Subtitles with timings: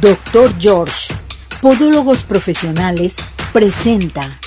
[0.00, 1.12] Doctor George,
[1.60, 3.16] Podólogos Profesionales,
[3.52, 4.40] presenta.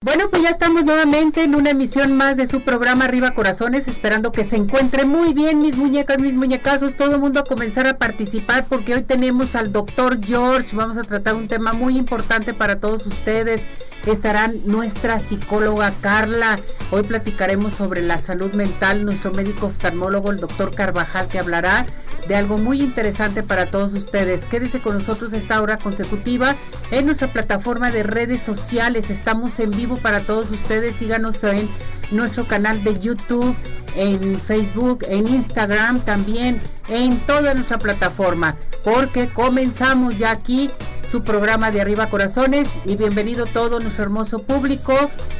[0.00, 4.32] Bueno, pues ya estamos nuevamente en una emisión más de su programa Arriba Corazones, esperando
[4.32, 7.98] que se encuentre muy bien mis muñecas, mis muñecazos, todo el mundo a comenzar a
[7.98, 12.80] participar porque hoy tenemos al doctor George, vamos a tratar un tema muy importante para
[12.80, 13.64] todos ustedes,
[14.06, 16.58] estará nuestra psicóloga Carla,
[16.90, 21.86] hoy platicaremos sobre la salud mental, nuestro médico oftalmólogo, el doctor Carvajal, que hablará
[22.28, 24.44] de algo muy interesante para todos ustedes.
[24.46, 26.56] Quédese con nosotros esta hora consecutiva
[26.90, 29.10] en nuestra plataforma de redes sociales.
[29.10, 30.96] Estamos en vivo para todos ustedes.
[30.96, 31.68] Síganos en
[32.10, 33.54] nuestro canal de YouTube,
[33.94, 40.70] en Facebook, en Instagram también, en toda nuestra plataforma, porque comenzamos ya aquí
[41.08, 44.94] su programa de Arriba Corazones y bienvenido todo nuestro hermoso público.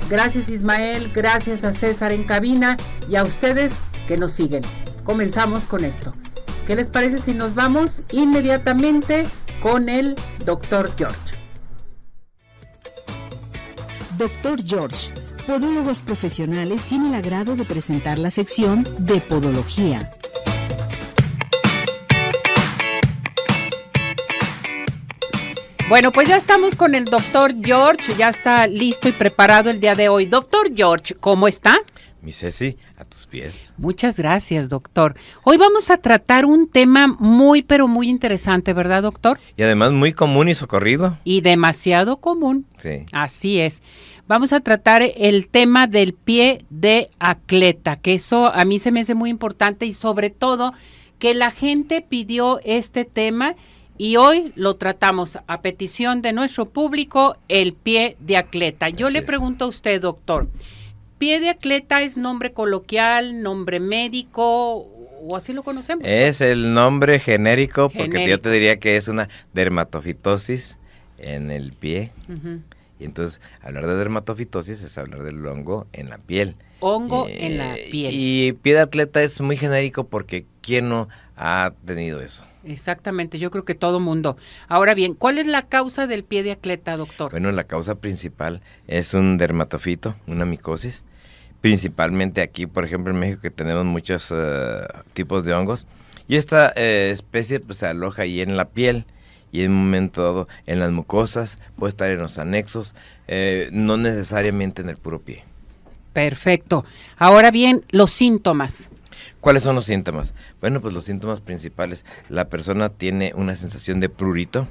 [0.09, 2.77] Gracias Ismael, gracias a César en cabina
[3.09, 3.75] y a ustedes
[4.07, 4.63] que nos siguen.
[5.05, 6.13] Comenzamos con esto.
[6.67, 9.25] ¿Qué les parece si nos vamos inmediatamente
[9.61, 10.93] con el Dr.
[10.97, 11.37] George?
[14.17, 15.13] Doctor George,
[15.47, 20.11] Podólogos Profesionales, tiene el agrado de presentar la sección de Podología.
[25.91, 29.95] Bueno, pues ya estamos con el doctor George, ya está listo y preparado el día
[29.95, 30.25] de hoy.
[30.25, 31.77] Doctor George, ¿cómo está?
[32.23, 33.55] Mi Ceci, a tus pies.
[33.77, 35.15] Muchas gracias, doctor.
[35.43, 39.39] Hoy vamos a tratar un tema muy, pero muy interesante, ¿verdad, doctor?
[39.59, 41.19] Y además muy común y socorrido.
[41.25, 42.65] Y demasiado común.
[42.79, 43.05] Sí.
[43.13, 43.83] Así es.
[44.27, 49.01] Vamos a tratar el tema del pie de atleta, que eso a mí se me
[49.01, 50.73] hace muy importante y sobre todo
[51.19, 53.55] que la gente pidió este tema
[53.99, 58.89] y hoy lo tratamos a petición de nuestro público, el pie de atleta.
[58.89, 60.49] Yo Así le pregunto a usted, doctor,
[61.19, 64.89] ¿pie de atleta es nombre coloquial, nombre médico
[65.21, 66.03] o así lo conocemos?
[66.07, 70.79] Es el nombre genérico porque yo te diría que es una dermatofitosis
[71.19, 72.11] en el pie.
[72.99, 76.57] Y entonces, hablar de dermatofitosis es hablar del hongo en la piel.
[76.81, 78.11] Hongo Eh, en la piel.
[78.13, 82.47] Y pie de atleta es muy genérico porque ¿quién no ha tenido eso?
[82.65, 84.37] Exactamente, yo creo que todo mundo.
[84.69, 87.31] Ahora bien, ¿cuál es la causa del pie de atleta, doctor?
[87.31, 91.05] Bueno, la causa principal es un dermatofito, una micosis.
[91.61, 95.87] Principalmente aquí, por ejemplo, en México, que tenemos muchos eh, tipos de hongos.
[96.29, 99.05] Y esta eh, especie pues, se aloja ahí en la piel
[99.55, 102.97] y en un momento dado en las mucosas, puede estar en los anexos,
[103.29, 105.45] eh, no necesariamente en el puro pie.
[106.13, 106.85] Perfecto.
[107.19, 108.91] Ahora bien, los síntomas.
[109.41, 110.35] ¿Cuáles son los síntomas?
[110.61, 112.05] Bueno, pues los síntomas principales.
[112.29, 114.67] La persona tiene una sensación de prurito.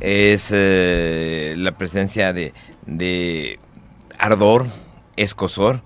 [0.00, 2.54] Es eh, la presencia de,
[2.86, 3.58] de
[4.18, 4.66] ardor,
[5.16, 5.82] escosor.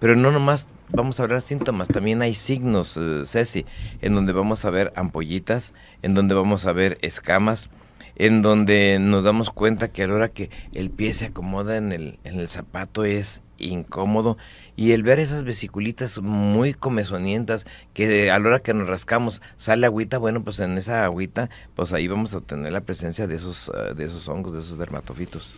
[0.00, 3.66] Pero no nomás vamos a hablar síntomas, también hay signos, eh, Ceci,
[4.00, 5.72] en donde vamos a ver ampollitas,
[6.02, 7.68] en donde vamos a ver escamas,
[8.16, 11.92] en donde nos damos cuenta que a la hora que el pie se acomoda en
[11.92, 14.36] el, en el zapato es incómodo
[14.76, 19.86] y el ver esas vesiculitas muy comezonientas que a la hora que nos rascamos sale
[19.86, 23.70] agüita, bueno, pues en esa agüita, pues ahí vamos a tener la presencia de esos,
[23.74, 25.56] eh, de esos hongos, de esos dermatofitos.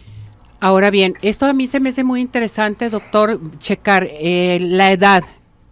[0.60, 5.22] Ahora bien, esto a mí se me hace muy interesante, doctor, checar eh, la edad.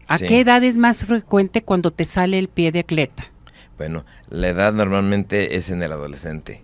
[0.07, 0.27] ¿A Sí.
[0.27, 3.25] qué edad es más frecuente cuando te sale el pie de atleta?
[3.79, 6.61] Bueno, la edad normalmente es en el adolescente.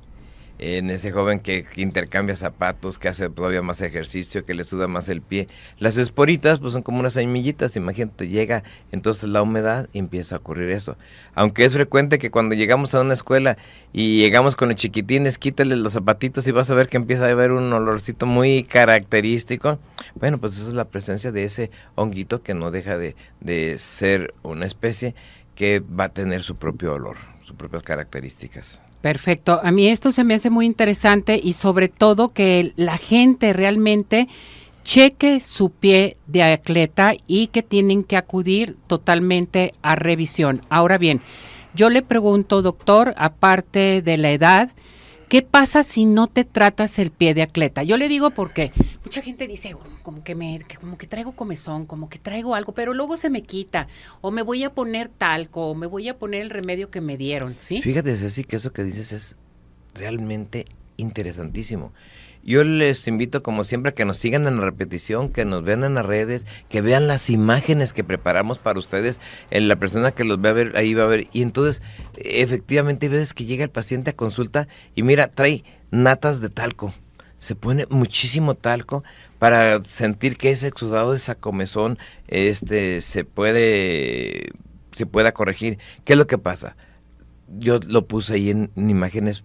[0.62, 5.08] En ese joven que, intercambia zapatos, que hace todavía más ejercicio, que le suda más
[5.08, 5.48] el pie.
[5.78, 8.62] Las esporitas, pues son como unas semillitas, imagínate, llega
[8.92, 10.98] entonces la humedad y empieza a ocurrir eso.
[11.34, 13.56] Aunque es frecuente que cuando llegamos a una escuela
[13.94, 17.30] y llegamos con los chiquitines, quítale los zapatitos y vas a ver que empieza a
[17.30, 19.78] haber un olorcito muy característico.
[20.14, 24.34] Bueno, pues esa es la presencia de ese honguito que no deja de, de ser
[24.42, 25.14] una especie
[25.54, 27.16] que va a tener su propio olor,
[27.46, 28.82] sus propias características.
[29.00, 29.60] Perfecto.
[29.62, 34.28] A mí esto se me hace muy interesante y sobre todo que la gente realmente
[34.84, 40.60] cheque su pie de atleta y que tienen que acudir totalmente a revisión.
[40.68, 41.20] Ahora bien,
[41.74, 44.70] yo le pregunto, doctor, aparte de la edad,
[45.30, 47.84] ¿qué pasa si no te tratas el pie de atleta?
[47.84, 48.72] Yo le digo porque
[49.04, 52.74] mucha gente dice, "Oh, como que me como que traigo comezón, como que traigo algo,
[52.74, 53.86] pero luego se me quita
[54.20, 57.16] o me voy a poner talco o me voy a poner el remedio que me
[57.16, 57.80] dieron, ¿sí?
[57.80, 59.36] Fíjate, Ceci, que eso que dices es
[59.94, 60.64] realmente
[60.96, 61.92] interesantísimo.
[62.42, 65.84] Yo les invito, como siempre, a que nos sigan en la repetición, que nos vean
[65.84, 69.20] en las redes, que vean las imágenes que preparamos para ustedes.
[69.50, 71.28] En la persona que los ve a ver, ahí va a ver.
[71.32, 71.82] Y entonces,
[72.16, 76.94] efectivamente, hay veces que llega el paciente a consulta y mira, trae natas de talco.
[77.38, 79.04] Se pone muchísimo talco
[79.38, 81.98] para sentir que ese exudado, esa comezón,
[82.28, 84.50] este, se puede,
[84.96, 85.78] se pueda corregir.
[86.04, 86.76] ¿Qué es lo que pasa?
[87.58, 89.44] yo lo puse ahí en, imágenes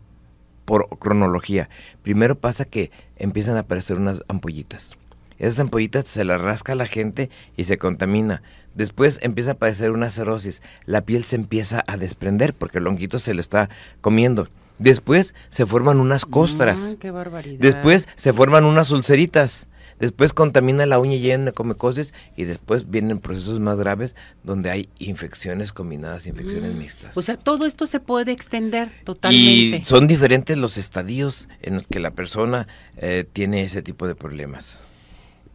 [0.65, 1.69] por cronología.
[2.03, 4.95] Primero pasa que empiezan a aparecer unas ampollitas.
[5.37, 8.41] Esas ampollitas se las rasca la gente y se contamina.
[8.73, 10.61] Después empieza a aparecer una cirrosis.
[10.85, 13.69] La piel se empieza a desprender porque el honguito se lo está
[14.01, 14.47] comiendo.
[14.79, 16.97] Después se forman unas costras.
[16.99, 17.59] qué barbaridad.
[17.59, 19.67] Después se forman unas ulceritas
[19.99, 24.89] después contamina la uña llena de comecosis y después vienen procesos más graves donde hay
[24.99, 26.77] infecciones combinadas, infecciones mm.
[26.77, 27.17] mixtas.
[27.17, 29.77] O sea, todo esto se puede extender totalmente.
[29.77, 34.15] Y son diferentes los estadios en los que la persona eh, tiene ese tipo de
[34.15, 34.79] problemas.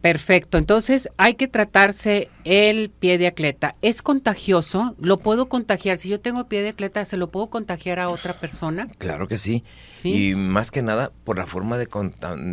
[0.01, 3.75] Perfecto, entonces hay que tratarse el pie de atleta.
[3.83, 4.95] ¿Es contagioso?
[4.99, 5.99] ¿Lo puedo contagiar?
[5.99, 8.87] Si yo tengo pie de atleta, ¿se lo puedo contagiar a otra persona?
[8.97, 9.63] Claro que sí.
[9.91, 10.29] ¿Sí?
[10.29, 11.85] Y más que nada por la forma de,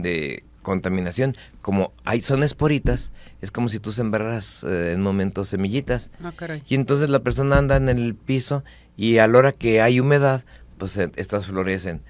[0.03, 1.37] de contaminación.
[1.63, 3.11] Como hay, son esporitas,
[3.41, 6.11] es como si tú sembraras eh, en momentos semillitas.
[6.23, 6.33] Ah,
[6.67, 8.65] y entonces la persona anda en el piso
[8.97, 10.45] y a la hora que hay humedad,
[10.77, 12.03] pues eh, estas florecen.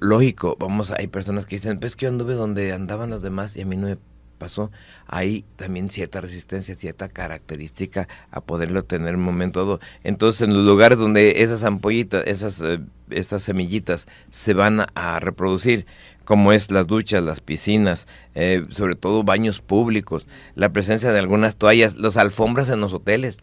[0.00, 3.62] Lógico, vamos, hay personas que dicen, pues que yo anduve donde andaban los demás y
[3.62, 3.98] a mí no me
[4.38, 4.70] pasó.
[5.06, 9.80] Hay también cierta resistencia, cierta característica a poderlo tener en un momento dado.
[10.04, 12.80] Entonces, en los lugares donde esas ampollitas, esas, eh,
[13.10, 15.86] estas semillitas se van a reproducir,
[16.28, 21.56] como es las duchas, las piscinas, eh, sobre todo baños públicos, la presencia de algunas
[21.56, 23.38] toallas, las alfombras en los hoteles.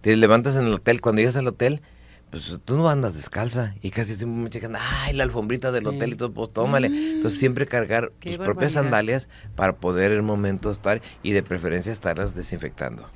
[0.00, 1.82] Te levantas en el hotel, cuando llegas al hotel,
[2.30, 6.14] pues tú no andas descalza y casi siempre me checan, ay, la alfombrita del hotel
[6.14, 6.88] y todo, pues tómale.
[6.88, 7.16] Mm.
[7.16, 11.92] Entonces siempre cargar tus propias sandalias para poder en el momento estar y de preferencia
[11.92, 13.10] estarlas desinfectando.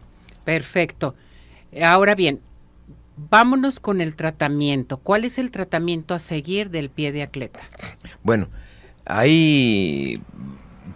[0.44, 1.14] Perfecto.
[1.82, 2.42] Ahora bien,
[3.16, 4.98] vámonos con el tratamiento.
[4.98, 7.60] ¿Cuál es el tratamiento a seguir del pie de atleta?
[8.22, 8.50] Bueno,
[9.06, 10.22] hay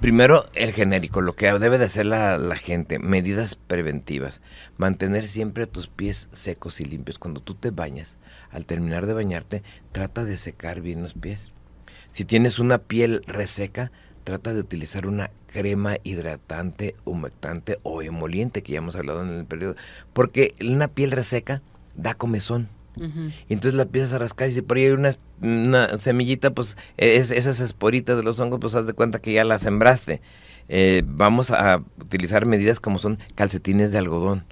[0.01, 4.41] primero el genérico, lo que debe de hacer la, gente, medidas preventivas,
[4.77, 7.19] mantener siempre tus pies secos y limpios.
[7.19, 8.17] Cuando tú te bañas,
[8.51, 9.63] al terminar de bañarte,
[9.93, 11.53] trata de secar bien los pies.
[12.11, 13.93] Si tienes una piel reseca,
[14.25, 19.47] trata de utilizar una crema hidratante, humectante o emoliente, que ya hemos hablado en el
[19.47, 19.77] periodo,
[20.13, 21.63] porque una piel reseca
[21.95, 26.51] da comezón y entonces la empiezas a rascar y si por ahí hay una, semillita,
[26.51, 29.59] pues e, es, esas esporitas de los hongos, pues haz de cuenta que ya la
[29.59, 30.21] sembraste.
[30.69, 34.45] Eh, vamos a utilizar medidas como son calcetines de algodón,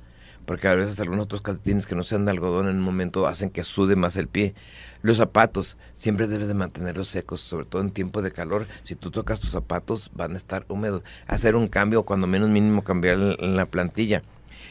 [0.47, 3.51] porque a veces algunos otros calcetines que no sean de algodón en un momento hacen
[3.51, 4.55] que sude más el pie.
[5.03, 8.67] Los zapatos, siempre debes de mantenerlos secos, sobre todo en tiempo de calor.
[8.83, 11.05] Si tú tocas tus zapatos, van a estar húmedos.
[11.27, 14.23] Hacer un cambio, cuando menos mínimo cambiar la plantilla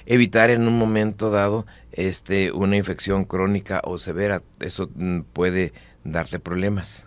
[0.08, 4.42] evitar en un momento dado este una infección crónica o severa.
[4.60, 5.74] Eso mm, puede
[6.04, 7.06] darte problemas.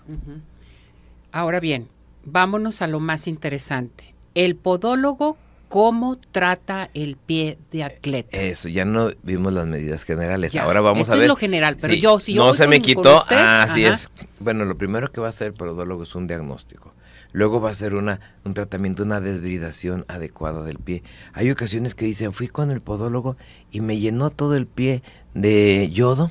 [1.33, 1.89] Ahora bien,
[2.25, 4.15] vámonos a lo más interesante.
[4.35, 5.37] El podólogo
[5.69, 8.37] cómo trata el pie de atleta.
[8.37, 10.55] Eso, ya no vimos las medidas generales.
[10.57, 11.23] Ahora vamos a ver.
[11.23, 13.25] es lo general, pero yo si yo no se me quitó.
[13.31, 14.09] así es.
[14.41, 16.93] Bueno, lo primero que va a hacer el podólogo es un diagnóstico.
[17.33, 21.03] Luego va a ser una, un tratamiento, una desbridación adecuada del pie.
[21.33, 23.37] Hay ocasiones que dicen, fui con el podólogo
[23.71, 25.03] y me llenó todo el pie
[25.35, 26.31] de yodo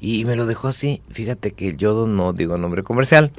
[0.00, 1.02] y me lo dejó así.
[1.10, 3.32] Fíjate que el yodo no digo nombre comercial,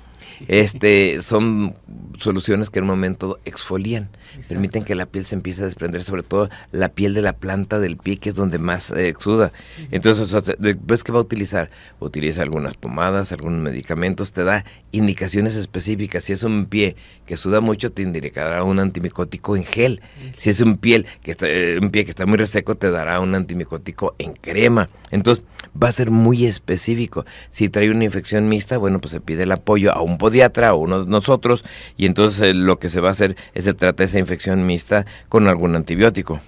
[0.48, 1.76] este, son
[2.20, 4.10] soluciones que en un momento exfolian,
[4.48, 7.80] permiten que la piel se empiece a desprender, sobre todo la piel de la planta
[7.80, 9.52] del pie, que es donde más eh, exuda.
[9.92, 11.70] Entonces, después que va a utilizar,
[12.00, 16.24] utiliza algunas pomadas, algunos medicamentos, te da indicaciones específicas.
[16.24, 16.96] Si es un pie
[17.26, 20.02] que suda mucho, te indicará un antimicótico en gel.
[20.38, 23.20] Si es un piel que está, eh, un pie que está muy reseco, te dará
[23.20, 24.90] un antimicótico en crema.
[25.12, 25.46] Entonces,
[25.82, 27.26] va a ser muy específico.
[27.50, 30.78] Si trae una infección mixta, bueno, pues se pide el apoyo a un podiatra o
[30.78, 31.64] uno de nosotros
[31.98, 35.06] y entonces eh, lo que se va a hacer es se trata esa infección mixta
[35.30, 36.40] con algún antibiótico.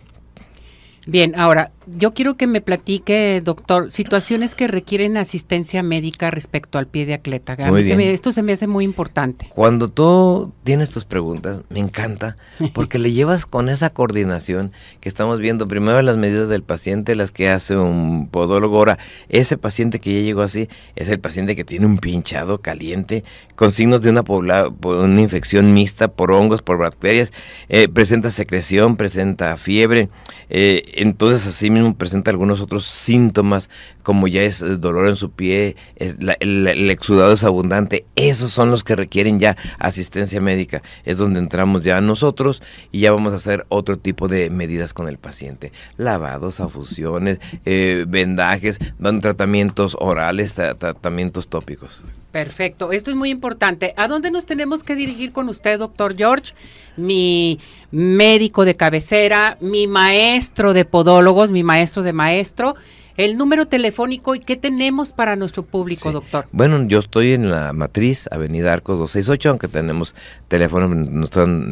[1.06, 6.88] Bien, ahora, yo quiero que me platique, doctor, situaciones que requieren asistencia médica respecto al
[6.88, 7.54] pie de atleta.
[7.54, 9.50] esto se me hace muy importante.
[9.54, 12.36] Cuando tú tienes tus preguntas, me encanta,
[12.74, 17.32] porque le llevas con esa coordinación que estamos viendo, primero las medidas del paciente, las
[17.32, 18.78] que hace un podólogo.
[18.78, 23.24] Ahora, ese paciente que ya llegó así, es el paciente que tiene un pinchado caliente,
[23.56, 24.24] con signos de una,
[24.84, 27.32] una infección mixta por hongos, por bacterias,
[27.70, 30.10] eh, presenta secreción, presenta fiebre,
[30.50, 33.70] eh, entonces así presenta algunos otros síntomas,
[34.08, 38.86] como ya es eh, dolor en su pie, el, exudado es abundante, esos son los
[38.86, 40.82] que requieren ya asistencia médica.
[41.04, 45.10] Es donde entramos ya nosotros y ya vamos a hacer otro tipo de medidas con
[45.10, 45.74] el paciente.
[45.98, 48.80] Lavados, afusiones, eh, vendajes,
[49.22, 52.06] tratamientos orales, tratamientos tópicos.
[52.32, 53.94] Perfecto, esto es muy importante.
[53.98, 56.54] ¿A dónde nos tenemos que dirigir con usted, doctor George?
[56.96, 57.60] Mi
[57.92, 62.76] médico de cabecera, mi maestro de podólogos, mi maestro de maestro.
[63.18, 66.14] El número telefónico y qué tenemos para nuestro público, Sí.
[66.14, 66.48] doctor.
[66.52, 70.16] Bueno, yo estoy en la matriz, Avenida Arcos 268, aunque tenemos
[70.48, 70.90] teléfonos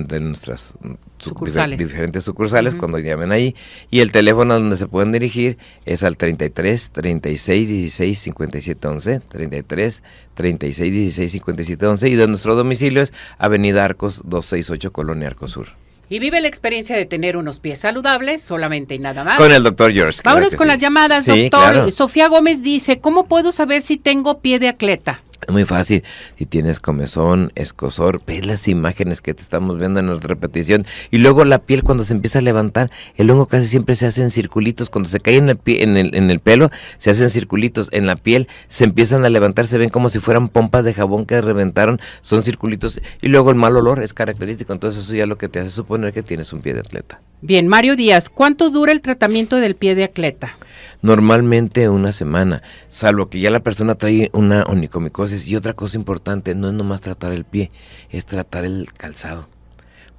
[0.08, 0.74] de nuestras
[1.20, 1.80] su- Sucursales.
[1.80, 2.80] difer- diferentes sucursales Ujú.
[2.82, 3.56] cuando llamen ahí.
[3.90, 10.04] Y el teléfono donde se pueden dirigir es al 33 36 16 57 11, 33
[10.34, 15.68] 36 16 57 11 y de nuestro domicilio es Avenida Arcos 268, Colonia Arcos Sur.
[16.09, 19.38] Y vive la experiencia de tener unos pies saludables, solamente y nada más.
[19.38, 20.19] Con el doctor George.
[20.24, 20.71] Vámonos con sí.
[20.74, 21.71] las llamadas, Sí, doctor.
[21.74, 21.91] claro.
[21.91, 25.21] Sofía Gómez dice, ¿cómo puedo saber si tengo pie de atleta?
[25.42, 26.04] Es muy fácil.
[26.39, 30.86] Si tienes comezón, escosor, ves las imágenes que te estamos viendo en nuestra repetición.
[31.12, 34.24] Y luego la piel cuando se empieza a levantar, el hongo casi siempre se hace
[34.24, 34.89] en circulitos.
[34.89, 37.89] Cuando se cae en el, pie- en el, en el pelo, se hacen circulitos.
[37.92, 41.25] En la piel se empiezan a levantar, se ven como si fueran pompas de jabón
[41.25, 42.00] que reventaron.
[42.22, 43.00] Son circulitos.
[43.22, 44.74] Y luego el mal olor es característico.
[44.74, 47.22] Entonces eso ya lo que te hace suponer que tienes un pie de atleta.
[47.48, 50.58] Bien, Mario Díaz, ¿cuánto dura el tratamiento del pie de atleta?
[51.04, 55.48] Normalmente una semana, salvo que ya la persona trae una onicomicosis.
[55.48, 57.70] Y otra cosa importante, no es nomás tratar el pie,
[58.10, 59.48] es tratar el calzado.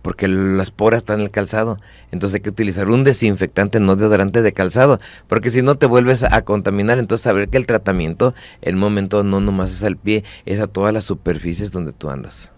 [0.03, 1.81] Porque las poras están en el calzado.
[2.13, 5.01] Entonces hay que utilizar un desinfectante, no deodorante de calzado.
[5.27, 7.01] Porque si no te vuelves a, contaminar.
[7.01, 10.95] Entonces saber que el tratamiento, el momento no nomás es al pie, es a todas
[10.95, 12.53] las superficies donde tú andas.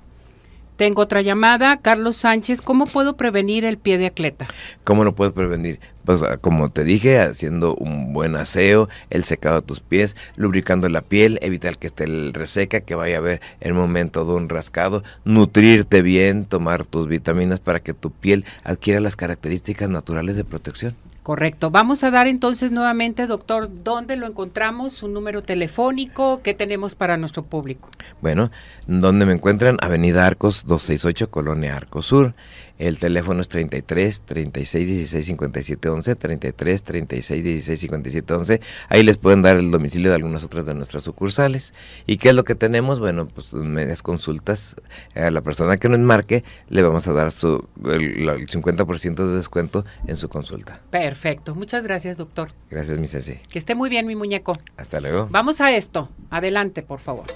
[0.78, 4.46] Tengo otra llamada, Carlos Sánchez, ¿cómo puedo prevenir el pie de atleta?
[4.84, 5.80] ¿Cómo lo puedes prevenir?
[6.04, 10.88] Pues ah, como te dije, haciendo un buen aseo, el secado de tus pies, lubricando
[10.88, 15.02] la piel, evitar que esté reseca, que vaya a haber el momento de un rascado,
[15.24, 20.94] nutrirte bien, tomar tus vitaminas para que tu piel adquiera las características naturales de protección.
[21.28, 21.70] Correcto.
[21.70, 27.18] Vamos a dar entonces nuevamente, doctor, dónde lo encontramos, su número telefónico, qué tenemos para
[27.18, 27.90] nuestro público.
[28.22, 28.50] Bueno,
[28.86, 29.76] donde me encuentran?
[29.82, 32.34] Avenida Arcos 268, Colonia Arcos Sur.
[32.78, 38.60] El teléfono es 33 36 16 57 11, 33 36 16 57 11.
[38.88, 41.74] Ahí les pueden dar el domicilio de algunas otras de nuestras sucursales.
[42.06, 43.00] ¿Y qué es lo que tenemos?
[43.00, 44.76] Bueno, pues medias consultas.
[45.14, 49.36] A la persona que nos marque le vamos a dar su, el, el 50% de
[49.36, 50.80] descuento en su consulta.
[50.90, 51.54] Perfecto.
[51.54, 52.50] Muchas gracias, doctor.
[52.70, 53.38] Gracias, mi Ceci.
[53.50, 54.56] Que esté muy bien, mi muñeco.
[54.76, 55.28] Hasta luego.
[55.30, 56.08] Vamos a esto.
[56.30, 57.26] Adelante, por favor.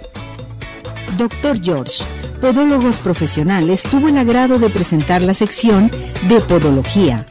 [1.22, 2.02] Doctor George,
[2.40, 5.88] Podólogos Profesionales, tuvo el agrado de presentar la sección
[6.28, 7.24] de Podología.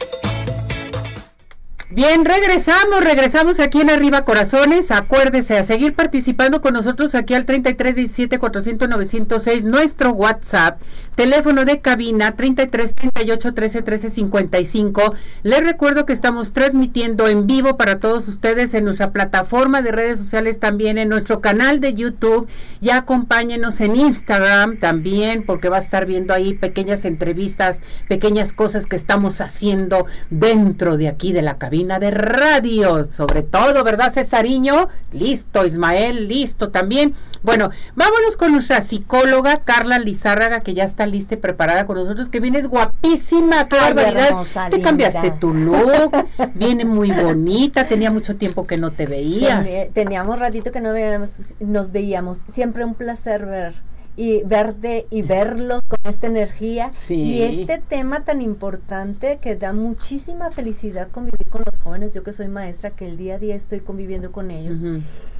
[1.90, 4.90] Bien, regresamos, regresamos aquí en Arriba Corazones.
[4.90, 10.80] Acuérdese a seguir participando con nosotros aquí al 33 17 400 906, nuestro WhatsApp,
[11.14, 15.14] teléfono de cabina 33 38 13 13 55.
[15.42, 20.18] Les recuerdo que estamos transmitiendo en vivo para todos ustedes en nuestra plataforma de redes
[20.18, 22.48] sociales también, en nuestro canal de YouTube.
[22.80, 28.86] Y acompáñenos en Instagram también, porque va a estar viendo ahí pequeñas entrevistas, pequeñas cosas
[28.86, 34.88] que estamos haciendo dentro de aquí de la cabina de radio, sobre todo, ¿verdad, Cesariño?
[35.12, 37.14] Listo, Ismael, listo también.
[37.42, 42.28] Bueno, vámonos con nuestra psicóloga Carla Lizárraga, que ya está lista y preparada con nosotros,
[42.28, 44.28] que vienes guapísima, qué Ay, barbaridad.
[44.28, 44.88] hermosa, Te linda.
[44.90, 46.12] cambiaste tu look,
[46.54, 49.64] viene muy bonita, tenía mucho tiempo que no te veía.
[49.92, 52.38] Teníamos ratito que no veíamos, nos veíamos.
[52.52, 53.74] Siempre un placer ver
[54.14, 57.14] y verte y verlo con esta energía Sí.
[57.14, 62.12] y este tema tan importante que da muchísima felicidad convivir con los jóvenes.
[62.12, 64.80] Yo que soy maestra, que el día a día estoy conviviendo con ellos.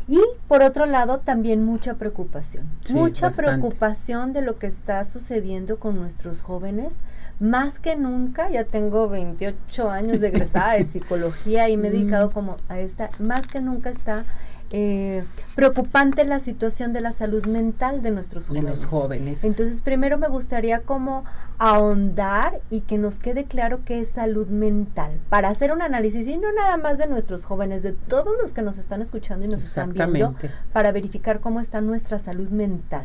[0.08, 2.66] Y por otro lado, también mucha preocupación.
[2.84, 3.58] Sí, mucha bastante.
[3.58, 6.98] preocupación de lo que está sucediendo con nuestros jóvenes.
[7.40, 12.28] Más que nunca, ya tengo 28 años de egresada de psicología y me he dedicado
[12.28, 12.32] Mm.
[12.32, 14.24] como a esta, más que nunca está
[14.74, 15.22] eh,
[15.54, 18.80] preocupante la situación de la salud mental de nuestros De jóvenes.
[18.80, 19.44] los jóvenes.
[19.44, 21.24] Entonces, primero me gustaría como
[21.58, 26.38] ahondar y que nos quede claro qué es salud mental, para hacer un análisis y
[26.38, 29.62] no nada más de nuestros jóvenes, de todos los que nos están escuchando y nos
[29.62, 30.34] están viendo,
[30.72, 33.04] para verificar cómo está nuestra salud mental.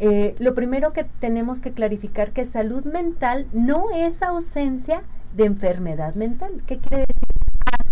[0.00, 5.02] Eh, lo primero que tenemos que clarificar que salud mental no es ausencia
[5.36, 6.62] de enfermedad mental.
[6.66, 7.27] ¿Qué quiere decir?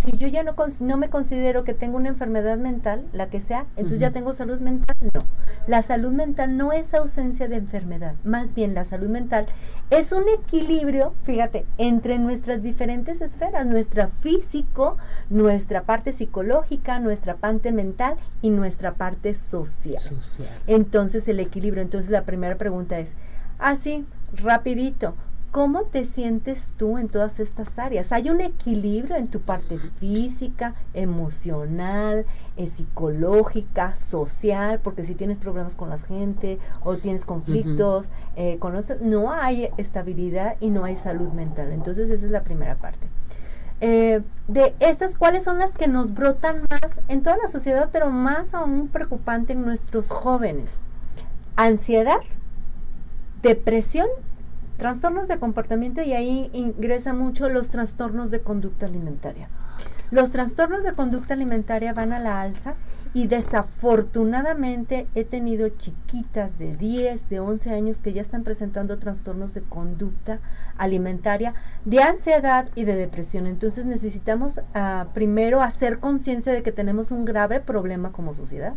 [0.06, 3.40] Ah, si yo ya no, no me considero que tengo una enfermedad mental, la que
[3.40, 4.94] sea, entonces ya tengo salud mental.
[5.12, 5.24] No,
[5.66, 8.14] la salud mental no es ausencia de enfermedad.
[8.24, 9.46] Más bien la salud mental
[9.90, 14.96] es un equilibrio, fíjate, entre nuestras diferentes esferas, nuestra físico,
[15.28, 20.00] nuestra parte psicológica, nuestra parte mental y nuestra parte social.
[20.00, 20.48] Social.
[20.66, 23.12] Entonces el equilibrio, entonces la primera pregunta es,
[23.58, 25.14] así, rapidito,
[25.50, 28.12] ¿cómo te sientes tú en todas estas áreas?
[28.12, 32.26] ¿Hay un equilibrio en tu parte física, emocional,
[32.56, 34.80] eh, psicológica, social?
[34.82, 39.70] Porque si tienes problemas con la gente o tienes conflictos eh, con los, no hay
[39.78, 41.72] estabilidad y no hay salud mental.
[41.72, 43.08] Entonces esa es la primera parte.
[43.80, 48.10] eh, de estas, cuáles son las que nos brotan más en toda la sociedad, pero
[48.10, 50.80] más aún preocupante en nuestros jóvenes.
[51.56, 52.18] Ansiedad,
[53.42, 54.08] depresión,
[54.76, 59.48] trastornos de comportamiento y ahí ingresa mucho los trastornos de conducta alimentaria.
[60.10, 62.74] Los trastornos de conducta alimentaria van a la alza
[63.12, 69.52] y desafortunadamente he tenido chiquitas de 10, de 11 años que ya están presentando trastornos
[69.54, 70.38] de conducta
[70.76, 71.54] alimentaria,
[71.84, 73.46] de ansiedad y de depresión.
[73.46, 78.74] Entonces necesitamos uh, primero hacer conciencia de que tenemos un grave problema como sociedad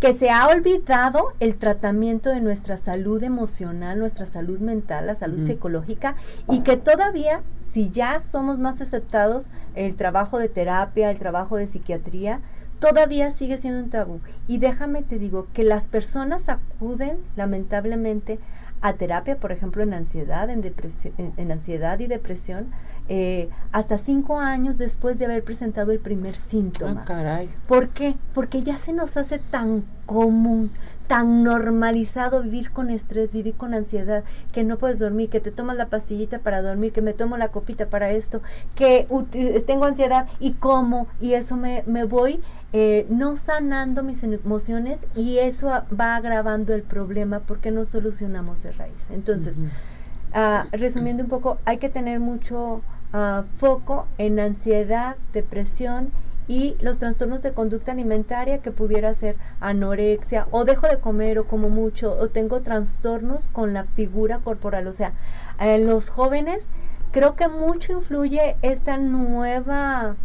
[0.00, 5.46] que se ha olvidado el tratamiento de nuestra salud emocional, nuestra salud mental, la salud
[5.46, 6.16] psicológica,
[6.50, 11.66] y que todavía, si ya somos más aceptados, el trabajo de terapia, el trabajo de
[11.66, 12.40] psiquiatría,
[12.78, 14.20] todavía sigue siendo un tabú.
[14.46, 18.38] Y déjame te digo que las personas acuden lamentablemente
[18.82, 22.70] a terapia, por ejemplo, en ansiedad, en depresión, en, ansiedad y depresión,
[23.08, 27.02] eh, hasta cinco años después de haber presentado el primer síntoma.
[27.02, 27.50] Ah, caray.
[27.66, 28.16] ¿Por qué?
[28.34, 30.70] Porque ya se nos hace tan común,
[31.06, 35.76] tan normalizado vivir con estrés, vivir con ansiedad, que no puedes dormir, que te tomas
[35.76, 38.42] la pastillita para dormir, que me tomo la copita para esto,
[38.74, 39.06] que
[39.66, 42.40] tengo ansiedad y como, y eso me, me voy
[42.72, 48.72] eh, no sanando mis emociones y eso va agravando el problema porque no solucionamos de
[48.72, 49.08] raíz.
[49.10, 49.58] Entonces,
[50.34, 52.82] ah, resumiendo un poco, hay que tener mucho
[53.12, 56.12] ah, foco en ansiedad, depresión
[56.48, 61.46] y los trastornos de conducta alimentaria que pudiera ser anorexia o dejo de comer o
[61.46, 64.86] como mucho o tengo trastornos con la figura corporal.
[64.86, 65.12] O sea,
[65.58, 66.68] en los jóvenes
[67.10, 70.16] creo que mucho influye esta nueva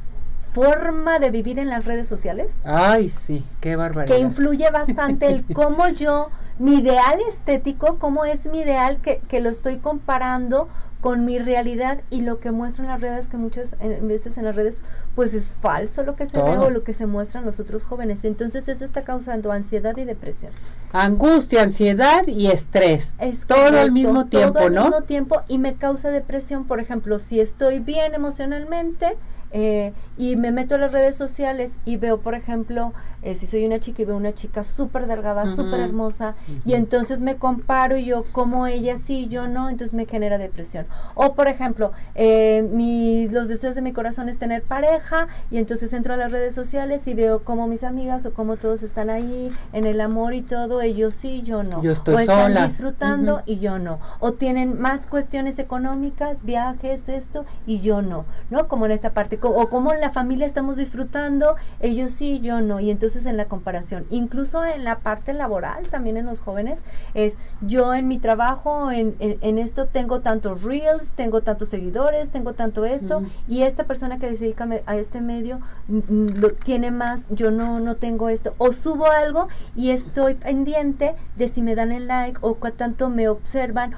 [0.54, 2.58] forma de vivir en las redes sociales.
[2.64, 4.16] Ay, sí, qué barbaridad.
[4.16, 9.40] Que influye bastante el cómo yo, mi ideal estético, cómo es mi ideal que, que
[9.40, 10.68] lo estoy comparando
[11.02, 14.82] con mi realidad y lo que muestran las redes, que muchas veces en las redes,
[15.16, 18.24] pues es falso lo que se ve o lo que se muestran los otros jóvenes.
[18.24, 20.52] Entonces eso está causando ansiedad y depresión.
[20.94, 23.16] Angustia, ansiedad y estrés.
[23.48, 24.82] todo al mismo tiempo, todo ¿no?
[24.82, 29.18] al mismo tiempo y me causa depresión, por ejemplo, si estoy bien emocionalmente,
[29.54, 33.66] eh, y me meto a las redes sociales y veo, por ejemplo, eh, si soy
[33.66, 38.06] una chica y veo una chica súper delgada, súper hermosa, y entonces me comparo y
[38.06, 40.86] yo como ella sí, yo no, entonces me genera depresión.
[41.16, 46.14] O, por ejemplo, eh, los deseos de mi corazón es tener pareja, y entonces entro
[46.14, 49.86] a las redes sociales y veo como mis amigas o como todos están ahí en
[49.86, 51.82] el amor y todo, ellos sí, yo no.
[51.82, 52.68] Yo estoy o están sola.
[52.68, 53.98] disfrutando y yo no.
[54.20, 58.68] O tienen más cuestiones económicas, viajes, esto, y yo no, ¿no?
[58.68, 62.80] Como en esta parte o cómo la familia estamos disfrutando, ellos sí, yo no.
[62.80, 66.80] Y entonces en la comparación, incluso en la parte laboral, también en los jóvenes,
[67.14, 72.54] es yo en mi trabajo, en, en, esto tengo tantos reels, tengo tantos seguidores, tengo
[72.54, 77.52] tanto esto, y esta persona que se dedica a este medio lo tiene más, yo
[77.52, 78.56] no, no tengo esto.
[78.58, 83.10] O subo algo y estoy pendiente de si me dan el like o cuánto tanto
[83.10, 83.94] me observan,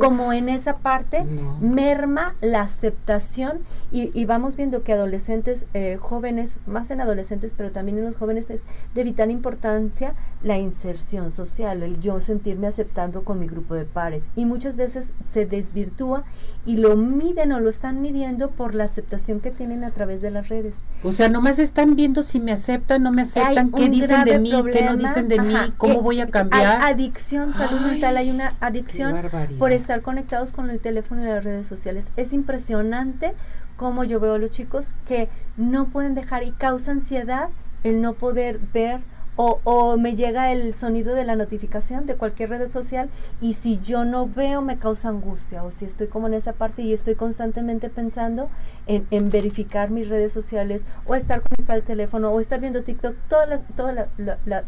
[0.00, 1.24] como en esa parte
[1.60, 3.60] merma la aceptación
[3.92, 8.16] y, y vamos viendo que adolescentes, eh, jóvenes, más en adolescentes, pero también en los
[8.16, 8.64] jóvenes es
[8.94, 14.28] de vital importancia la inserción social, el yo sentirme aceptando con mi grupo de pares.
[14.36, 16.22] Y muchas veces se desvirtúa
[16.66, 20.30] y lo miden o lo están midiendo por la aceptación que tienen a través de
[20.30, 20.76] las redes.
[21.02, 24.50] O sea, nomás están viendo si me aceptan, no me aceptan, qué dicen de mí,
[24.72, 26.82] qué no dicen de mí, cómo voy a cambiar.
[26.82, 29.14] Hay adicción, salud mental, hay una adicción
[29.58, 32.10] por estar conectados con el teléfono y las redes sociales.
[32.16, 33.34] Es impresionante
[33.76, 37.48] como yo veo a los chicos que no pueden dejar y causa ansiedad
[37.82, 39.00] el no poder ver
[39.36, 43.10] o, o, me llega el sonido de la notificación de cualquier red social
[43.40, 46.82] y si yo no veo me causa angustia o si estoy como en esa parte
[46.82, 48.48] y estoy constantemente pensando
[48.86, 53.16] en, en verificar mis redes sociales o estar conectado al teléfono o estar viendo TikTok,
[53.28, 54.06] todas las, todas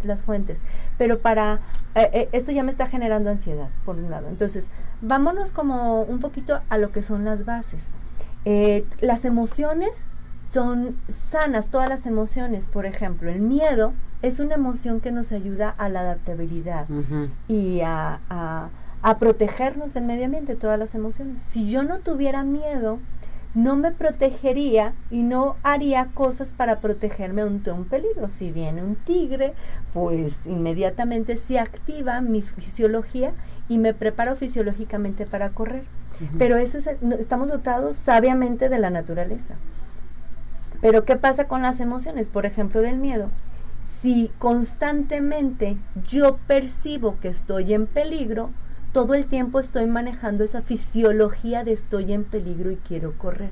[0.03, 0.59] las fuentes.
[0.99, 1.61] Pero para,
[1.95, 4.27] eh, eh, esto ya me está generando ansiedad, por un lado.
[4.29, 4.69] Entonces,
[5.01, 7.88] vámonos como un poquito a lo que son las bases.
[8.48, 10.06] Eh, las emociones
[10.40, 12.68] son sanas, todas las emociones.
[12.68, 16.87] Por ejemplo, el miedo es una emoción que nos ayuda a la adaptabilidad
[17.48, 21.42] y a, a, protegernos del medio ambiente, todas las emociones.
[21.42, 23.00] Si yo no tuviera miedo,
[23.54, 28.28] no me protegería y no haría cosas para protegerme ante un peligro.
[28.28, 29.54] Si viene un tigre,
[29.92, 33.32] pues inmediatamente se activa mi fisiología
[33.68, 35.85] y me preparo fisiológicamente para correr.
[36.38, 36.79] Pero eso
[37.18, 39.55] estamos dotados sabiamente de la naturaleza.
[40.81, 42.31] Pero ¿qué pasa con las emociones?
[42.31, 43.31] Por ejemplo, del miedo.
[44.00, 45.76] Si constantemente
[46.07, 48.50] yo percibo que estoy en peligro,
[48.92, 53.50] todo el tiempo estoy manejando esa fisiología de estoy en peligro y quiero correr.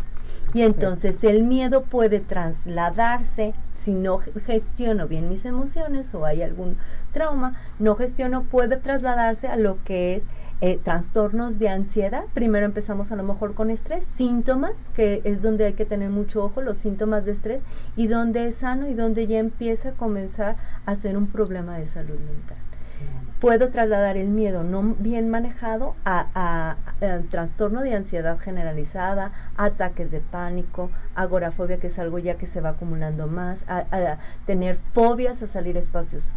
[0.55, 6.77] Y entonces el miedo puede trasladarse, si no gestiono bien mis emociones o hay algún
[7.12, 10.27] trauma, no gestiono, puede trasladarse a lo que es
[10.61, 12.25] eh, trastornos de ansiedad.
[12.33, 16.45] Primero empezamos a lo mejor con estrés, síntomas, que es donde hay que tener mucho
[16.45, 17.62] ojo, los síntomas de estrés,
[17.97, 21.87] y donde es sano y donde ya empieza a comenzar a ser un problema de
[21.87, 22.63] salud mental
[23.40, 26.77] puedo trasladar el miedo no bien manejado a,
[27.31, 32.70] trastorno de ansiedad generalizada, ataques de pánico, agorafobia, que es algo ya que se va
[32.70, 34.16] acumulando más, a,
[34.47, 36.35] tener fobias, a salir espacios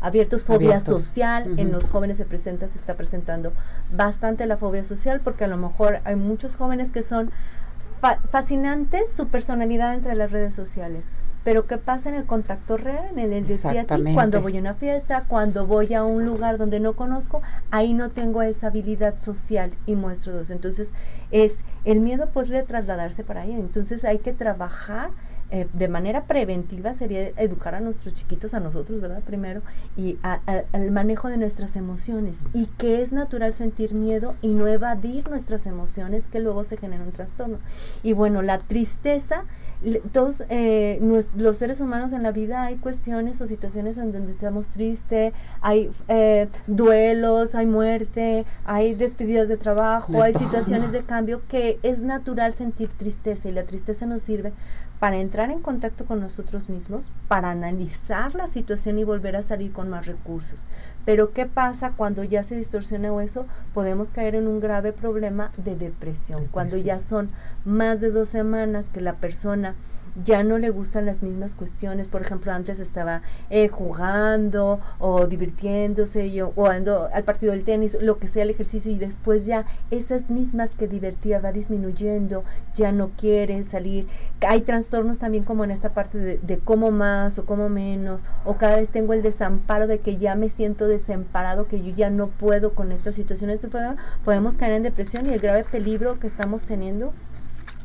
[0.00, 3.52] abiertos, fobia social, en los jóvenes se presenta, se está presentando
[3.92, 7.30] bastante la fobia social, porque a lo mejor hay muchos jóvenes que son
[8.30, 11.10] fascinantes su personalidad entre las redes sociales
[11.44, 13.86] pero ¿qué pasa en el contacto real, en el a día?
[14.14, 18.10] Cuando voy a una fiesta, cuando voy a un lugar donde no conozco, ahí no
[18.10, 20.50] tengo esa habilidad social y muestro dos.
[20.50, 20.92] Entonces,
[21.30, 23.52] es el miedo puede trasladarse para ahí.
[23.52, 25.10] Entonces, hay que trabajar
[25.50, 29.22] eh, de manera preventiva sería educar a nuestros chiquitos, a nosotros, ¿verdad?
[29.22, 29.62] Primero,
[29.96, 32.40] y al manejo de nuestras emociones.
[32.52, 37.02] Y que es natural sentir miedo y no evadir nuestras emociones, que luego se genera
[37.02, 37.58] un trastorno.
[38.02, 39.44] Y bueno, la tristeza
[40.12, 41.00] todos eh,
[41.36, 45.90] los seres humanos en la vida hay cuestiones o situaciones en donde estamos tristes, hay
[46.08, 52.54] eh, duelos, hay muerte, hay despedidas de trabajo, hay situaciones de cambio que es natural
[52.54, 54.52] sentir tristeza y la tristeza nos sirve
[54.98, 59.72] para entrar en contacto con nosotros mismos, para analizar la situación y volver a salir
[59.72, 60.64] con más recursos.
[61.08, 63.46] Pero ¿qué pasa cuando ya se distorsiona eso?
[63.72, 67.30] Podemos caer en un grave problema de depresión, cuando ya son
[67.64, 69.74] más de dos semanas que la persona
[70.24, 72.08] ya no le gustan las mismas cuestiones.
[72.08, 77.96] Por ejemplo, antes estaba eh, jugando o divirtiéndose yo, o ando al partido del tenis,
[78.00, 82.92] lo que sea el ejercicio, y después ya esas mismas que divertía va disminuyendo, ya
[82.92, 84.06] no quiere salir.
[84.46, 88.56] Hay trastornos también como en esta parte de, de cómo más o cómo menos, o
[88.56, 92.28] cada vez tengo el desamparo de que ya me siento desamparado, que yo ya no
[92.28, 93.48] puedo con esta situación.
[94.24, 97.12] Podemos caer en depresión y el grave peligro que estamos teniendo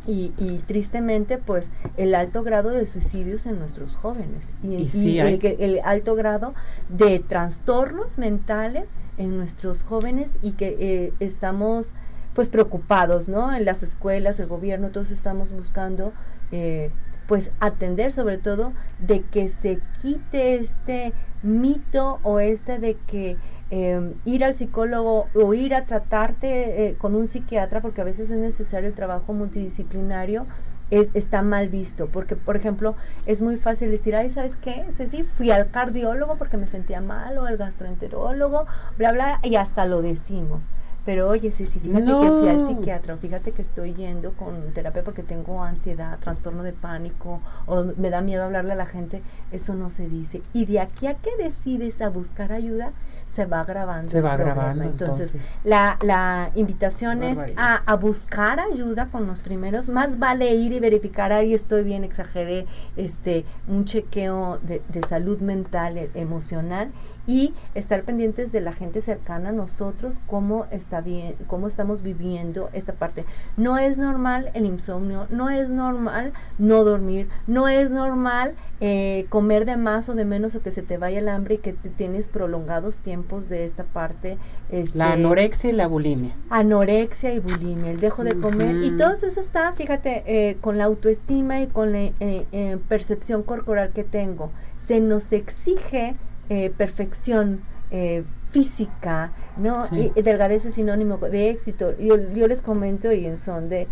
[0.06, 6.16] y, y, tristemente pues el alto grado de suicidios en nuestros jóvenes y, el, alto
[6.16, 6.54] grado
[6.90, 11.94] de trastornos mentales en nuestros jóvenes y que eh, estamos
[12.34, 16.14] pues preocupados no en las escuelas el gobierno todos estamos buscando
[16.52, 16.92] eh,
[17.28, 21.14] pues atender sobre todo de que se quite este
[21.44, 23.38] mito o este de que
[23.76, 28.30] Em, ir al psicólogo o ir a tratarte eh, con un psiquiatra, porque a veces
[28.30, 30.46] es necesario el trabajo multidisciplinario,
[30.92, 32.94] es, está mal visto, porque por ejemplo
[33.26, 34.86] es muy fácil decir, ay, ¿sabes qué?
[34.92, 38.68] sí fui al cardiólogo porque me sentía mal o al gastroenterólogo,
[39.00, 40.68] bla, bla, y hasta lo decimos.
[41.04, 45.04] Pero oye, sí, sí, fíjate que fui al psiquiatra, fíjate que estoy yendo con terapia
[45.04, 49.74] porque tengo ansiedad, trastorno de pánico, o me da miedo hablarle a la gente, eso
[49.74, 50.44] no se dice.
[50.54, 52.94] Y de aquí a que decides a buscar ayuda,
[53.34, 54.10] se va grabando.
[54.10, 54.84] Se va grabando.
[54.84, 59.90] Entonces, La, la invitación es a, a, buscar ayuda con los primeros.
[59.90, 65.40] Más vale ir y verificar, ahí estoy bien, exageré, este, un chequeo de, de salud
[65.40, 66.92] mental, e, emocional
[67.26, 72.70] y estar pendientes de la gente cercana a nosotros, cómo está bien, cómo estamos viviendo
[72.74, 73.26] esta parte.
[73.56, 79.66] No es normal el insomnio, no es normal no dormir, no es normal eh, comer
[79.66, 82.28] de más o de menos o que se te vaya el hambre y que tienes
[82.28, 84.38] prolongados tiempos de esta parte.
[84.70, 86.36] Este, la anorexia y la bulimia.
[86.50, 90.86] Anorexia y bulimia, el dejo de comer y todo eso está, fíjate, eh, con la
[90.86, 94.52] autoestima y con la eh, percepción corporal que tengo.
[94.78, 96.16] Se nos exige
[96.56, 99.88] eh, perfección eh, física, ¿no?
[99.92, 101.98] Y, delgadez es sinónimo de éxito.
[101.98, 103.88] Yo, yo les comento y en son de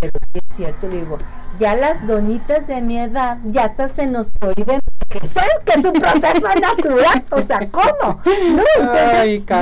[0.00, 1.18] pero sí es cierto, le digo,
[1.60, 6.48] ya las doñitas de mi edad, ya hasta se nos prohíben que es un proceso
[6.60, 8.20] natural, o sea, ¿cómo?
[8.24, 8.64] No,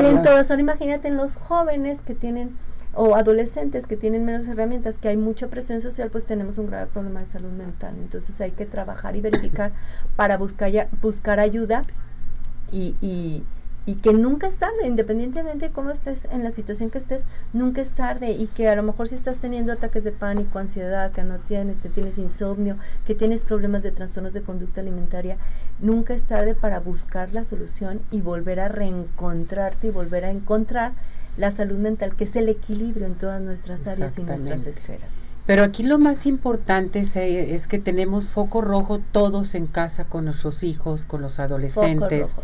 [0.02, 2.56] entonces, Ay, imagínate en los jóvenes que tienen
[2.94, 6.86] o adolescentes que tienen menos herramientas, que hay mucha presión social, pues tenemos un grave
[6.86, 7.94] problema de salud mental.
[7.98, 9.72] Entonces hay que trabajar y verificar
[10.16, 11.84] para buscar, buscar ayuda
[12.72, 13.44] y, y,
[13.84, 17.80] y que nunca es tarde, independientemente de cómo estés en la situación que estés, nunca
[17.80, 21.24] es tarde y que a lo mejor si estás teniendo ataques de pánico, ansiedad, que
[21.24, 25.36] no tienes, que tienes insomnio, que tienes problemas de trastornos de conducta alimentaria,
[25.80, 30.92] nunca es tarde para buscar la solución y volver a reencontrarte y volver a encontrar
[31.36, 35.14] la salud mental, que es el equilibrio en todas nuestras áreas y nuestras esferas.
[35.46, 40.04] Pero aquí lo más importante es, eh, es, que tenemos foco rojo todos en casa
[40.04, 42.34] con nuestros hijos, con los adolescentes.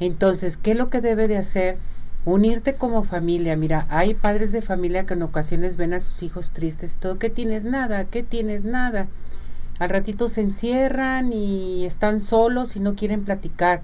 [0.00, 1.78] Entonces, ¿qué es lo que debe de hacer
[2.24, 3.56] unirte como familia.
[3.56, 7.18] Mira, hay padres de familia que en ocasiones ven a sus hijos tristes y todo,
[7.18, 8.04] ¿qué tienes nada?
[8.04, 9.08] ¿Qué tienes nada?
[9.78, 13.82] Al ratito se encierran y están solos y no quieren platicar.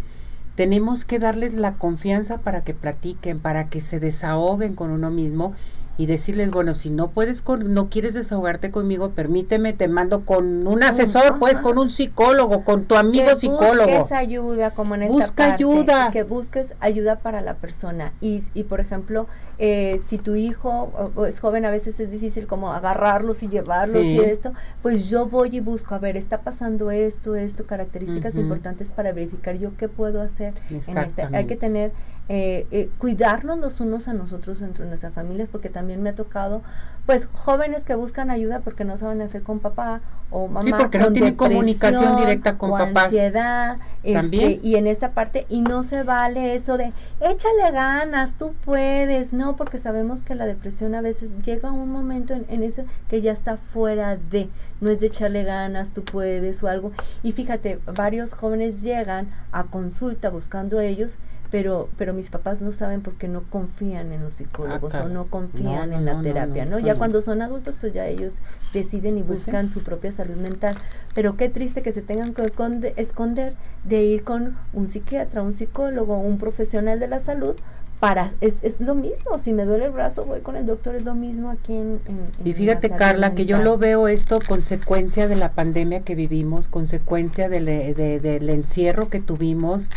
[0.57, 5.55] Tenemos que darles la confianza para que platiquen, para que se desahoguen con uno mismo
[5.97, 10.67] y decirles, bueno, si no puedes con, no quieres desahogarte conmigo, permíteme, te mando con
[10.67, 13.99] un asesor, pues con un psicólogo, con tu amigo que psicólogo.
[13.99, 16.11] Busques ayuda, como en esta Busca parte, ayuda.
[16.11, 18.13] Que busques ayuda para la persona.
[18.21, 19.27] Y, y por ejemplo,
[19.59, 24.17] eh, si tu hijo es joven, a veces es difícil como agarrarlos y llevarlos Sí.
[24.17, 24.53] y esto,
[24.83, 29.57] pues yo voy y busco, a ver, está pasando esto, esto, características importantes para verificar
[29.57, 31.23] yo qué puedo hacer en este.
[31.33, 31.93] Hay que tener,
[32.29, 36.15] eh, eh, cuidarnos los unos a nosotros dentro de nuestras familias, porque también me ha
[36.15, 36.63] tocado,
[37.05, 40.63] pues, jóvenes que buscan ayuda porque no saben hacer con papá o mamá.
[40.63, 43.05] Sí, porque no tienen comunicación directa con o papás.
[43.05, 44.61] ansiedad, este, También.
[44.63, 49.57] y en esta parte, y no se vale eso de, échale ganas, tú puedes, no,
[49.57, 53.21] porque sabemos que la depresión a veces llega a un momento en, en eso que
[53.21, 54.49] ya está fuera de,
[54.81, 56.93] no es de echarle ganas, tú puedes o algo.
[57.23, 61.19] Y fíjate, varios jóvenes llegan a consulta buscando ellos,
[61.55, 65.27] pero, pero mis papás no saben porque no confían en los psicólogos Ah, o no
[65.27, 68.41] confían No, en no, la terapia, no, Ya cuando son adultos, pues ya ellos
[68.73, 69.45] deciden y Pues sí.
[69.53, 70.75] buscan su propia salud mental.
[71.15, 75.53] Pero qué triste que se tengan que conde- esconder de ir con un psiquiatra, un
[75.53, 77.55] psicólogo, un profesional de la salud.
[78.01, 81.05] Para, es, es lo mismo, si me duele el brazo voy con el doctor, es
[81.05, 82.01] lo mismo aquí en...
[82.07, 86.67] en- Y fíjate, Carla, que yo lo veo esto consecuencia de la pandemia que vivimos,
[86.67, 89.89] consecuencia del, de- del encierro que tuvimos,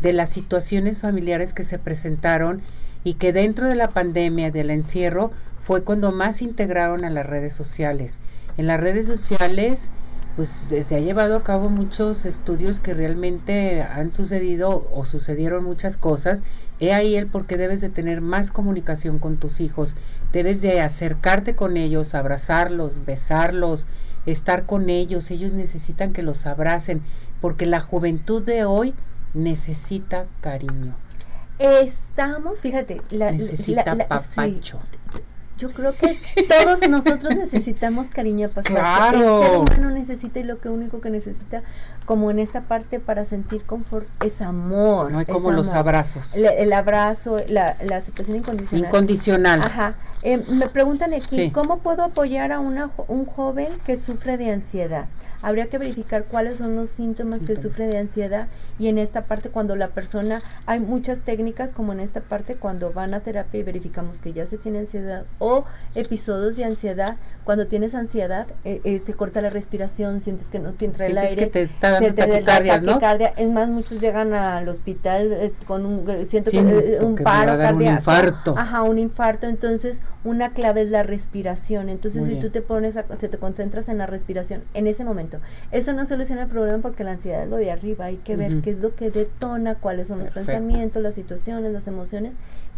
[0.00, 2.62] de las situaciones familiares que se presentaron
[3.04, 7.54] y que dentro de la pandemia, del encierro, fue cuando más integraron a las redes
[7.54, 8.18] sociales.
[8.56, 9.90] En las redes sociales,
[10.36, 15.96] pues se ha llevado a cabo muchos estudios que realmente han sucedido o sucedieron muchas
[15.96, 16.42] cosas.
[16.78, 19.96] He ahí el por qué debes de tener más comunicación con tus hijos.
[20.32, 23.86] Debes de acercarte con ellos, abrazarlos, besarlos,
[24.24, 25.30] estar con ellos.
[25.30, 27.02] Ellos necesitan que los abracen,
[27.40, 28.94] porque la juventud de hoy
[29.34, 30.94] necesita cariño,
[31.58, 34.80] Estamos, fíjate, la, necesita la- la- sí, papacho.
[35.58, 38.74] yo creo que todos nosotros necesitamos cariño apapacho.
[38.74, 39.42] Claro.
[39.42, 41.62] El ser humano necesita y lo que único que necesita,
[42.06, 45.12] como en esta parte para sentir confort, es amor.
[45.12, 46.34] No hay como los abrazos.
[46.34, 48.86] El, el abrazo, la, la aceptación incondicional.
[48.86, 49.60] Incondicional.
[49.60, 49.94] Ajá.
[50.22, 51.50] Eh, me preguntan aquí, Sí.
[51.50, 55.06] ¿cómo puedo apoyar a una, un joven que sufre de ansiedad?
[55.42, 58.48] Habría que verificar cuáles son los síntomas que sufre de ansiedad
[58.80, 62.92] y en esta parte cuando la persona, hay muchas técnicas como en esta parte cuando
[62.92, 65.64] van a terapia y verificamos que ya se tiene ansiedad o
[65.94, 70.72] episodios de ansiedad, cuando tienes ansiedad eh, eh, se corta la respiración, sientes que no
[70.72, 71.44] te entra el Sientes aire.
[71.46, 72.88] que te está se dando te da taquicardias, ¿no?
[72.92, 73.28] taquicardia.
[73.36, 77.22] Es más, muchos llegan al hospital con un, eh, siento, Siento que, eh, un que
[77.24, 77.98] paro dar un cardíaco.
[77.98, 78.54] infarto.
[78.56, 79.46] Ajá, un infarto.
[79.46, 81.88] Entonces, una clave es la respiración.
[81.88, 82.46] Entonces, Muy si bien.
[82.46, 85.38] tú te pones, a, si te concentras en la respiración en ese momento,
[85.70, 88.06] eso no soluciona el problema porque la ansiedad es lo de arriba.
[88.06, 88.62] Hay que ver Ujú.
[88.62, 92.32] qué es lo que detona, cuáles son los pensamientos, las situaciones, las emociones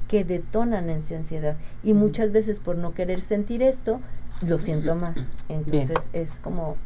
[0.09, 1.57] que detonan esa ansiedad.
[1.83, 4.01] Y muchas veces por no querer sentir esto,
[4.41, 5.17] lo siento más.
[5.49, 6.77] Entonces, es como,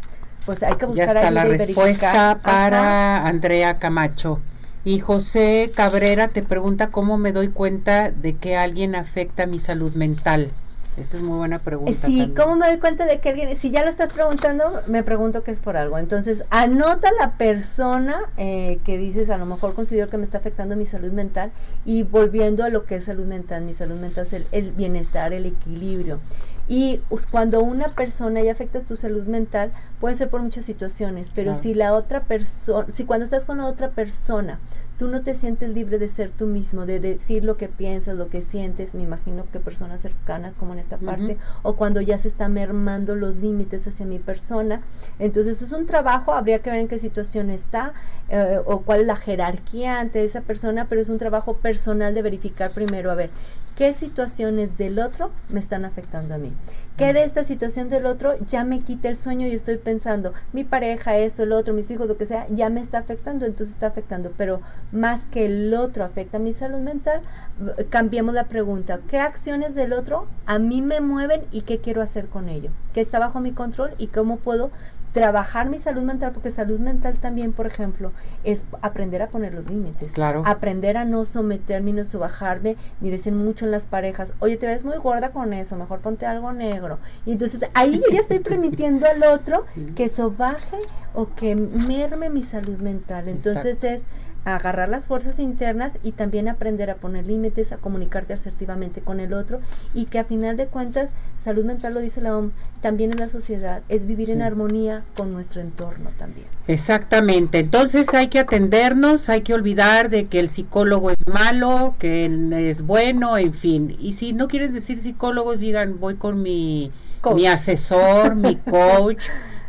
[0.45, 2.33] pues hay que Ya buscar está la respuesta.
[2.33, 2.39] Ajá.
[2.43, 4.41] para Andrea Camacho.
[4.85, 9.95] Y José Cabrera te pregunta cómo me doy cuenta de que alguien afecta mi salud
[9.95, 10.53] mental.
[10.97, 11.93] Esta es muy buena pregunta.
[11.93, 12.35] Sí, también.
[12.35, 15.51] ¿cómo me doy cuenta de que alguien, si ya lo estás preguntando, me pregunto que
[15.51, 15.99] es por algo.
[15.99, 20.75] Entonces, anota la persona eh, que dices, a lo mejor considero que me está afectando
[20.75, 21.53] mi salud mental
[21.85, 25.33] y volviendo a lo que es salud mental, mi salud mental es el, el bienestar,
[25.33, 26.21] el equilibrio.
[26.69, 27.01] Y
[27.31, 31.63] cuando una persona ya afecta tu salud mental, puede ser por muchas situaciones, pero Claro.
[31.63, 34.59] si la otra persona, si cuando estás con la otra persona,
[34.99, 38.29] tú no te sientes libre de ser tú mismo, de decir lo que piensas, lo
[38.31, 42.29] que sientes, me imagino que personas cercanas como en esta parte, o cuando ya se
[42.29, 44.81] está mermando los límites hacia mi persona.
[45.19, 47.93] Entonces es un trabajo, habría que ver en qué situación está
[48.31, 52.23] eh, o cuál es la jerarquía ante esa persona, pero es un trabajo personal de
[52.23, 53.31] verificar primero, a ver,
[53.77, 56.53] qué situaciones del otro me están afectando a mí.
[56.97, 60.65] ¿Qué de esta situación del otro ya me quita el sueño y estoy pensando, mi
[60.65, 63.89] pareja, esto, el otro, mis hijos, lo que sea, ya me está afectando, entonces está
[63.89, 64.63] afectando, pero
[64.93, 67.21] más que el otro afecta mi salud mental,
[67.61, 72.01] v- cambiemos la pregunta, ¿qué acciones del otro a mí me mueven y qué quiero
[72.01, 72.71] hacer con ello?
[72.95, 74.71] ¿Qué está bajo mi control y cómo puedo
[75.17, 76.33] trabajar mi salud mental?
[76.33, 78.13] Porque salud mental también, por ejemplo,
[78.45, 80.43] es aprender a poner los límites Claro.
[80.45, 84.85] aprender a no someterme no sobajarme, ni decir mucho en las parejas, oye, te ves
[84.85, 86.99] muy gorda con eso, mejor ponte algo negro.
[87.25, 89.65] Y entonces ahí yo ya estoy permitiendo al otro
[89.97, 90.77] que sobaje
[91.15, 93.29] o que merme mi salud mental.
[93.29, 94.05] Entonces es
[94.55, 99.33] agarrar las fuerzas internas y también aprender a poner límites, a comunicarte asertivamente con el
[99.33, 99.61] otro
[99.93, 103.29] y que a final de cuentas, salud mental lo dice la OMS, también en la
[103.29, 106.47] sociedad, es vivir en armonía con nuestro entorno también.
[106.69, 112.31] Exactamente, entonces hay que atendernos, hay que olvidar de que el psicólogo es malo, que
[112.71, 116.93] es bueno, en fin, y si no quieren decir psicólogos, digan voy con mi,
[117.35, 119.25] mi asesor, mi coach.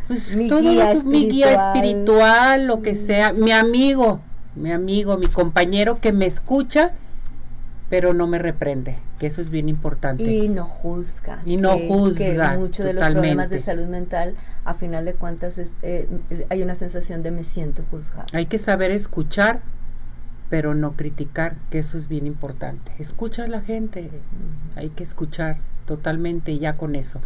[0.08, 4.22] Pues mi, guía mi guía espiritual, lo que sea, mi amigo,
[4.58, 6.94] mi amigo, mi compañero que me escucha,
[7.90, 10.24] pero no me reprende, que eso es bien importante.
[10.24, 11.42] Y no juzga.
[11.46, 12.52] Y no juzga.
[12.52, 16.08] Que muchos de los problemas de salud mental, a final de cuentas, es, eh,
[16.50, 18.28] hay una sensación de me siento juzgado.
[18.34, 19.62] Hay que saber escuchar,
[20.50, 22.92] pero no criticar, que eso es bien importante.
[23.00, 24.10] Escucha a la gente,
[24.76, 27.22] hay que escuchar totalmente ya con eso.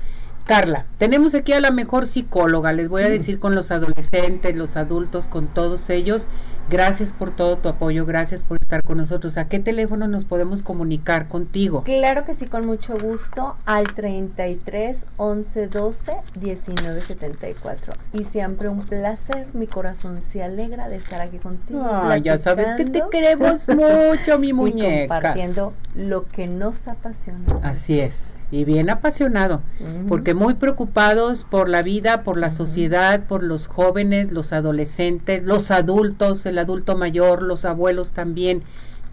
[0.45, 4.75] Carla, tenemos aquí a la mejor psicóloga, les voy a decir con los adolescentes, los
[4.75, 6.27] adultos, con todos ellos.
[6.71, 9.37] Gracias por todo tu apoyo, gracias por estar con nosotros.
[9.37, 11.83] ¿A qué teléfono nos podemos comunicar contigo?
[11.83, 17.93] Claro que sí, con mucho gusto, al 33 11 12 19 74.
[18.13, 21.83] Y siempre un placer, mi corazón se alegra de estar aquí contigo.
[21.83, 25.03] Ah, ya sabes que te queremos mucho, mi muñeca.
[25.03, 27.59] Y compartiendo lo que nos apasiona.
[27.63, 29.61] Así es y bien apasionado,
[30.09, 35.71] porque muy preocupados por la vida, por la sociedad, por los jóvenes, los adolescentes, los
[35.71, 38.63] adultos, el adulto mayor, los abuelos también,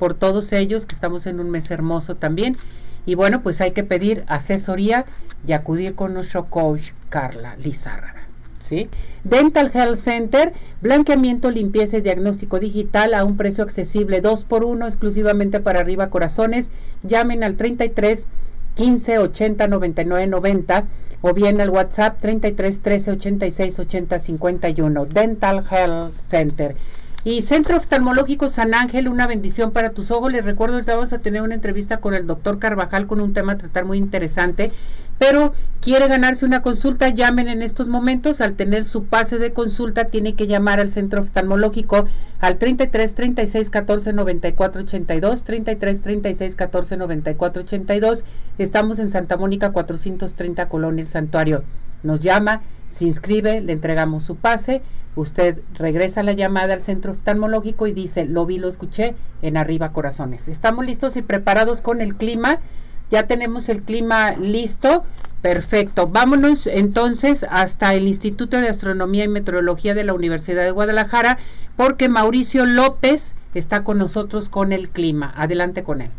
[0.00, 2.56] por todos ellos que estamos en un mes hermoso también.
[3.06, 5.06] Y bueno, pues hay que pedir asesoría
[5.46, 8.14] y acudir con nuestro coach Carla Lizárraga.
[8.58, 8.88] ¿Sí?
[9.24, 14.84] Dental Health Center, blanqueamiento, limpieza y diagnóstico digital a un precio accesible, 2 por 1
[14.84, 16.70] exclusivamente para arriba corazones.
[17.02, 18.26] Llamen al 33
[18.78, 20.84] 15 80 99 90
[21.20, 26.76] o bien al WhatsApp 33 13 86 80 51 Dental Health Center.
[27.24, 30.30] Y Centro Oftalmológico San Ángel, una bendición para tus ojos.
[30.30, 33.52] Les recuerdo que vamos a tener una entrevista con el doctor Carvajal con un tema
[33.52, 34.70] a tratar muy interesante
[35.18, 38.40] pero quiere ganarse una consulta, llamen en estos momentos.
[38.40, 42.06] Al tener su pase de consulta, tiene que llamar al centro oftalmológico
[42.40, 48.24] al 33 36 14 94 82, 33 36 14 94 82.
[48.58, 51.64] Estamos en Santa Mónica 430 Colonia El Santuario.
[52.04, 54.82] Nos llama, se inscribe, le entregamos su pase.
[55.16, 59.92] Usted regresa la llamada al centro oftalmológico y dice, lo vi, lo escuché en Arriba
[59.92, 60.46] Corazones.
[60.46, 62.60] Estamos listos y preparados con el clima.
[63.10, 65.04] Ya tenemos el clima listo.
[65.42, 66.08] Perfecto.
[66.08, 71.38] Vámonos entonces hasta el Instituto de Astronomía y Meteorología de la Universidad de Guadalajara
[71.76, 75.32] porque Mauricio López está con nosotros con el clima.
[75.36, 76.10] Adelante con él.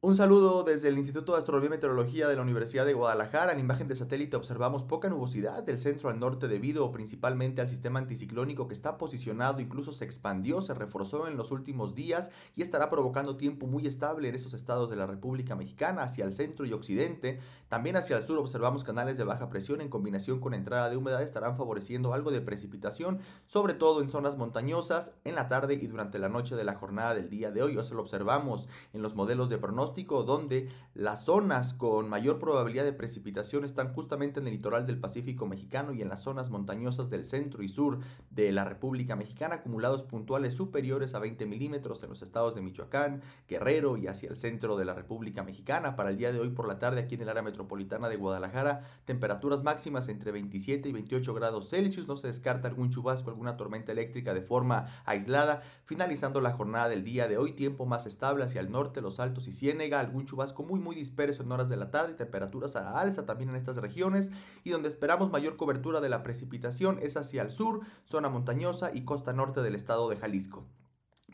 [0.00, 3.52] Un saludo desde el Instituto de Astronomía y Meteorología de la Universidad de Guadalajara.
[3.52, 7.98] En imagen de satélite observamos poca nubosidad del centro al norte debido principalmente al sistema
[7.98, 12.90] anticiclónico que está posicionado, incluso se expandió, se reforzó en los últimos días y estará
[12.90, 16.72] provocando tiempo muy estable en estos estados de la República Mexicana hacia el centro y
[16.72, 17.40] occidente.
[17.68, 21.22] También hacia el sur observamos canales de baja presión en combinación con entrada de humedad
[21.22, 26.18] estarán favoreciendo algo de precipitación, sobre todo en zonas montañosas en la tarde y durante
[26.18, 27.78] la noche de la jornada del día de hoy.
[27.78, 32.94] Eso lo observamos en los modelos de pronóstico donde las zonas con mayor probabilidad de
[32.94, 37.22] precipitación están justamente en el litoral del Pacífico mexicano y en las zonas montañosas del
[37.22, 37.98] centro y sur
[38.30, 43.20] de la República Mexicana, acumulados puntuales superiores a 20 milímetros en los estados de Michoacán,
[43.46, 45.96] Guerrero y hacia el centro de la República Mexicana.
[45.96, 48.82] Para el día de hoy por la tarde aquí en el área metropolitana de Guadalajara,
[49.04, 52.06] temperaturas máximas entre 27 y 28 grados Celsius.
[52.06, 55.62] No se descarta algún chubasco, alguna tormenta eléctrica de forma aislada.
[55.84, 59.48] Finalizando la jornada del día de hoy, tiempo más estable hacia el norte, los altos
[59.48, 63.00] y Ciénega algún chubasco muy muy disperso en horas de la tarde, temperaturas a la
[63.00, 64.30] alza también en estas regiones
[64.64, 69.04] y donde esperamos mayor cobertura de la precipitación es hacia el sur, zona montañosa y
[69.04, 70.66] costa norte del estado de Jalisco.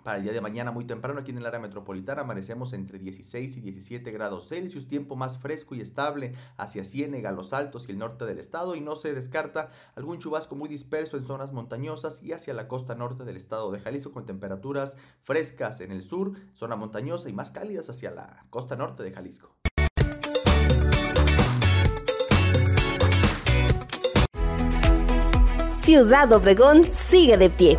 [0.05, 2.21] Para el día de mañana muy temprano aquí en el área metropolitana.
[2.21, 7.55] Amanecemos entre 16 y 17 grados Celsius, tiempo más fresco y estable hacia Ciénega, los
[7.55, 8.75] altos y el norte del estado.
[8.75, 12.95] Y no se descarta algún chubasco muy disperso en zonas montañosas y hacia la costa
[12.95, 17.51] norte del estado de Jalisco con temperaturas frescas en el sur, zona montañosa y más
[17.51, 19.57] cálidas hacia la costa norte de Jalisco.
[25.71, 27.79] Ciudad Obregón sigue de pie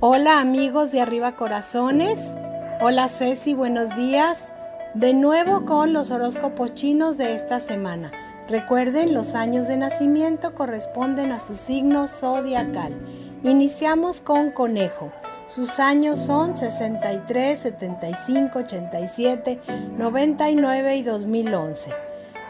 [0.00, 2.32] Hola amigos de Arriba Corazones.
[2.80, 4.46] Hola Ceci, buenos días.
[4.94, 8.12] De nuevo con los horóscopos chinos de esta semana.
[8.48, 12.94] Recuerden, los años de nacimiento corresponden a su signo zodiacal.
[13.42, 15.10] Iniciamos con Conejo.
[15.48, 19.58] Sus años son 63, 75, 87,
[19.96, 21.90] 99 y 2011.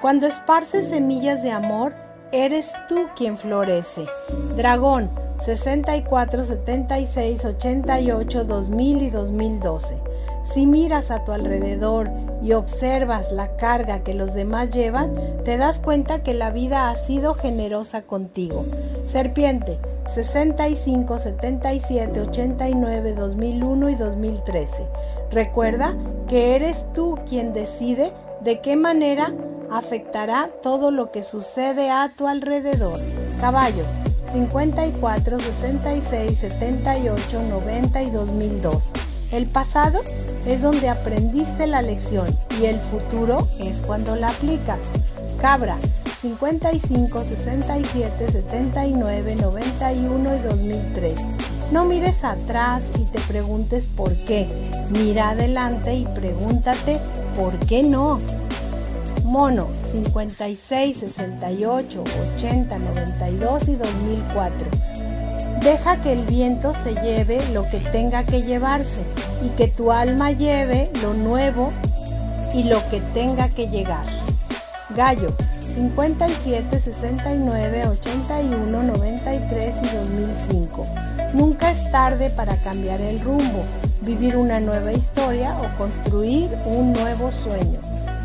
[0.03, 1.95] Cuando esparces semillas de amor,
[2.33, 4.05] eres tú quien florece.
[4.57, 5.11] Dragón
[5.41, 9.97] 64, 76, 88, 2000 y 2012.
[10.43, 12.11] Si miras a tu alrededor
[12.43, 15.15] y observas la carga que los demás llevan,
[15.45, 18.65] te das cuenta que la vida ha sido generosa contigo.
[19.05, 24.87] Serpiente, 65, 77, 89, 2001 y 2013.
[25.31, 25.95] Recuerda
[26.29, 29.33] que eres tú quien decide de qué manera
[29.71, 33.01] afectará todo lo que sucede a tu alrededor.
[33.41, 33.85] Caballo,
[34.33, 38.91] 54, 66, 78, 90 y 2002.
[39.31, 40.01] El pasado
[40.47, 42.27] es donde aprendiste la lección
[42.61, 44.91] y el futuro es cuando la aplicas.
[45.41, 45.77] Cabra
[46.21, 51.15] 55, 67, 79, 91 y 2003.
[51.71, 54.49] No mires atrás y te preguntes por qué.
[54.91, 56.99] Mira adelante y pregúntate
[57.37, 58.19] por qué no.
[59.29, 62.03] Mono 56, 68,
[62.39, 64.57] 80, 92 y 2004.
[65.61, 69.03] Deja que el viento se lleve lo que tenga que llevarse
[69.45, 71.69] y que tu alma lleve lo nuevo
[72.55, 74.07] y lo que tenga que llegar.
[74.97, 75.29] Gallo
[75.75, 80.83] 57, 69, 81, 93 y 2005.
[81.35, 83.67] Nunca es tarde para cambiar el rumbo,
[84.01, 87.81] vivir una nueva historia o construir un nuevo sueño.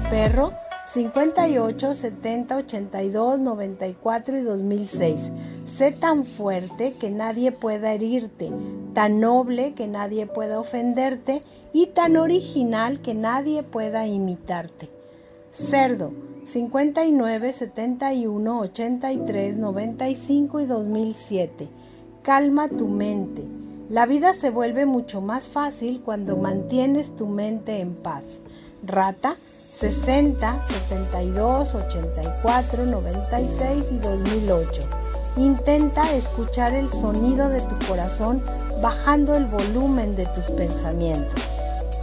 [0.10, 0.63] Perro
[0.94, 5.32] 58, 70, 82, 94 y 2006.
[5.66, 8.52] Sé tan fuerte que nadie pueda herirte,
[8.94, 11.42] tan noble que nadie pueda ofenderte
[11.74, 14.92] y tan original que nadie pueda imitarte.
[15.52, 16.14] Cerdo,
[16.44, 21.70] 59, 71, 83, 95 y 2007.
[22.22, 23.44] Calma tu mente.
[23.90, 28.42] La vida se vuelve mucho más fácil cuando mantienes tu mente en paz.
[28.86, 29.38] Rata,
[29.74, 34.82] 60, 72, 84, 96 y 2008.
[35.38, 38.44] Intenta escuchar el sonido de tu corazón
[38.82, 41.42] bajando el volumen de tus pensamientos.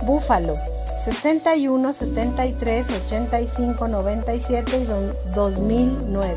[0.03, 0.57] Búfalo
[1.05, 6.37] 61, 73, 85, 97 y 2009.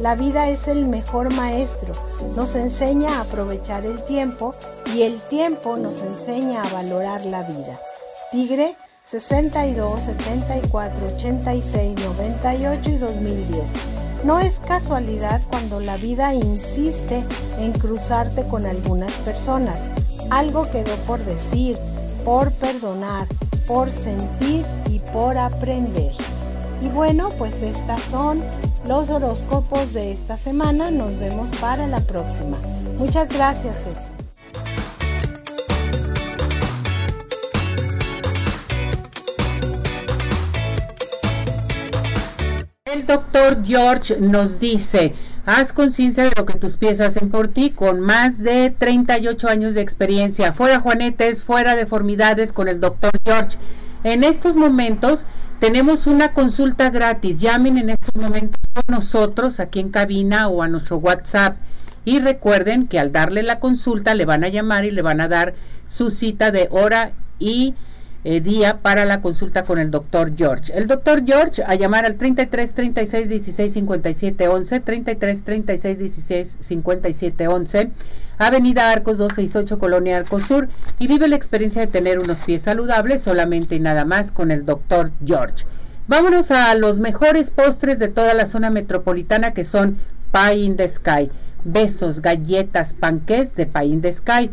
[0.00, 1.92] La vida es el mejor maestro,
[2.36, 4.52] nos enseña a aprovechar el tiempo
[4.94, 7.80] y el tiempo nos enseña a valorar la vida.
[8.30, 8.76] Tigre
[9.10, 13.70] 62, 74, 86, 98 y 2010.
[14.24, 17.24] No es casualidad cuando la vida insiste
[17.58, 19.80] en cruzarte con algunas personas.
[20.28, 21.78] Algo quedó por decir,
[22.22, 23.28] por perdonar,
[23.66, 26.12] por sentir y por aprender.
[26.82, 28.44] Y bueno, pues estas son
[28.86, 30.90] los horóscopos de esta semana.
[30.90, 32.58] Nos vemos para la próxima.
[32.98, 34.17] Muchas gracias, Ceci.
[42.92, 45.12] El doctor George nos dice,
[45.44, 49.74] haz conciencia de lo que tus pies hacen por ti con más de 38 años
[49.74, 50.54] de experiencia.
[50.54, 53.58] Fuera juanetes, fuera deformidades con el doctor George.
[54.04, 55.26] En estos momentos
[55.60, 57.36] tenemos una consulta gratis.
[57.36, 61.58] Llamen en estos momentos a nosotros aquí en cabina o a nuestro WhatsApp.
[62.06, 65.28] Y recuerden que al darle la consulta le van a llamar y le van a
[65.28, 65.52] dar
[65.84, 67.74] su cita de hora y
[68.24, 70.72] eh, día para la consulta con el doctor George.
[70.76, 77.48] El doctor George a llamar al 33 36 16 57 11, 33 36 16 57
[77.48, 77.90] 11,
[78.38, 83.22] Avenida Arcos 268, Colonia Arcos Sur, y vive la experiencia de tener unos pies saludables
[83.22, 85.64] solamente y nada más con el doctor George.
[86.08, 89.98] Vámonos a los mejores postres de toda la zona metropolitana que son
[90.32, 91.30] Pie in the Sky.
[91.64, 94.50] Besos, galletas, panqués de Pie in the Sky.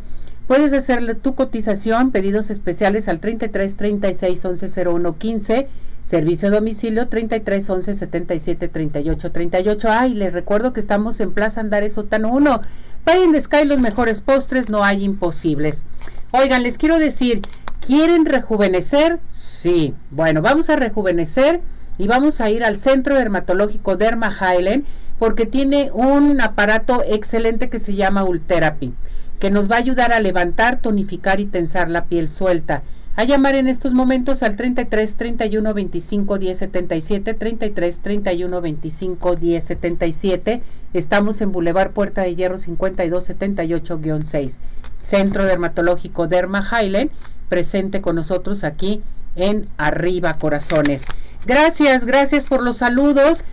[0.47, 5.67] Puedes hacerle tu cotización, pedidos especiales al 33 36 11 01 15,
[6.03, 9.87] servicio a domicilio 33 11 77 38 38.
[9.89, 12.61] Ay, les recuerdo que estamos en Plaza Andares Sótano 1.
[13.05, 15.83] Pay in the Sky, los mejores postres, no hay imposibles.
[16.29, 17.41] Oigan, les quiero decir,
[17.79, 19.19] ¿quieren rejuvenecer?
[19.33, 19.95] Sí.
[20.11, 21.61] Bueno, vamos a rejuvenecer
[21.97, 24.85] y vamos a ir al Centro Dermatológico Derma Highland
[25.17, 28.93] porque tiene un aparato excelente que se llama Ultherapy
[29.39, 32.83] que nos va a ayudar a levantar, tonificar y tensar la piel suelta.
[33.17, 39.63] A llamar en estos momentos al 33 31 25 10 77, 33 31 25 10
[39.63, 40.61] 77.
[40.93, 44.55] Estamos en Boulevard Puerta de Hierro 52 78-6.
[44.97, 47.09] Centro Dermatológico Derma Highland,
[47.47, 49.01] presente con nosotros aquí
[49.35, 51.05] en Arriba Corazones.
[51.45, 53.45] Gracias, gracias por los saludos.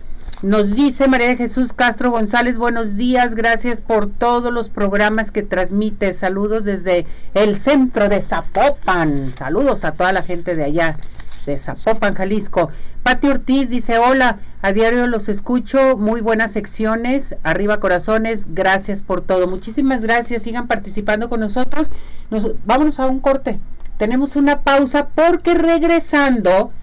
[0.43, 5.41] Nos dice María de Jesús Castro González, buenos días, gracias por todos los programas que
[5.41, 6.11] transmite.
[6.11, 9.33] Saludos desde el centro de Zapopan.
[9.37, 10.97] Saludos a toda la gente de allá,
[11.45, 12.71] de Zapopan, Jalisco.
[13.03, 19.21] Pati Ortiz dice, hola, a diario los escucho, muy buenas secciones, arriba corazones, gracias por
[19.21, 19.47] todo.
[19.47, 21.89] Muchísimas gracias, sigan participando con nosotros.
[22.31, 23.61] Nos, vámonos a un corte.
[23.97, 26.73] Tenemos una pausa porque regresando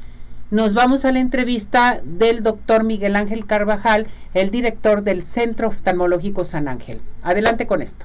[0.50, 6.44] nos vamos a la entrevista del doctor Miguel Ángel Carvajal, el director del Centro Oftalmológico
[6.44, 7.00] San Ángel.
[7.22, 8.04] Adelante con esto.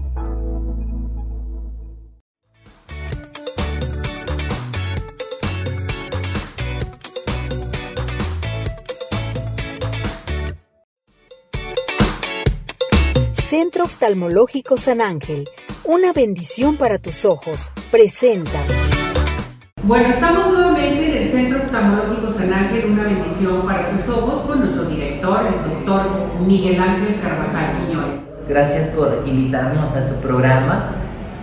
[13.61, 15.47] Centro Oftalmológico San Ángel,
[15.83, 18.57] una bendición para tus ojos, presenta.
[19.83, 24.61] Bueno, estamos nuevamente en el Centro Oftalmológico San Ángel, una bendición para tus ojos, con
[24.61, 26.07] nuestro director, el doctor
[26.39, 28.21] Miguel Ángel Carvajal Quiñones.
[28.49, 30.95] Gracias por invitarnos a tu programa.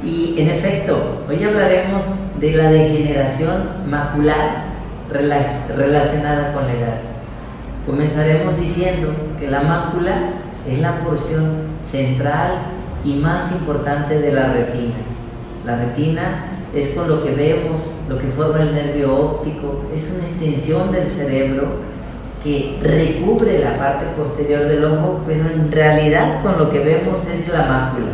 [0.02, 2.02] Y en efecto, hoy hablaremos
[2.40, 4.64] de la degeneración macular
[5.08, 7.00] relacionada con la edad.
[7.86, 10.32] Comenzaremos diciendo que la mácula
[10.68, 12.66] es la porción central
[13.04, 14.94] y más importante de la retina.
[15.64, 20.24] La retina es con lo que vemos, lo que forma el nervio óptico, es una
[20.26, 21.88] extensión del cerebro
[22.42, 27.48] que recubre la parte posterior del ojo, pero en realidad con lo que vemos es
[27.48, 28.06] la mácula.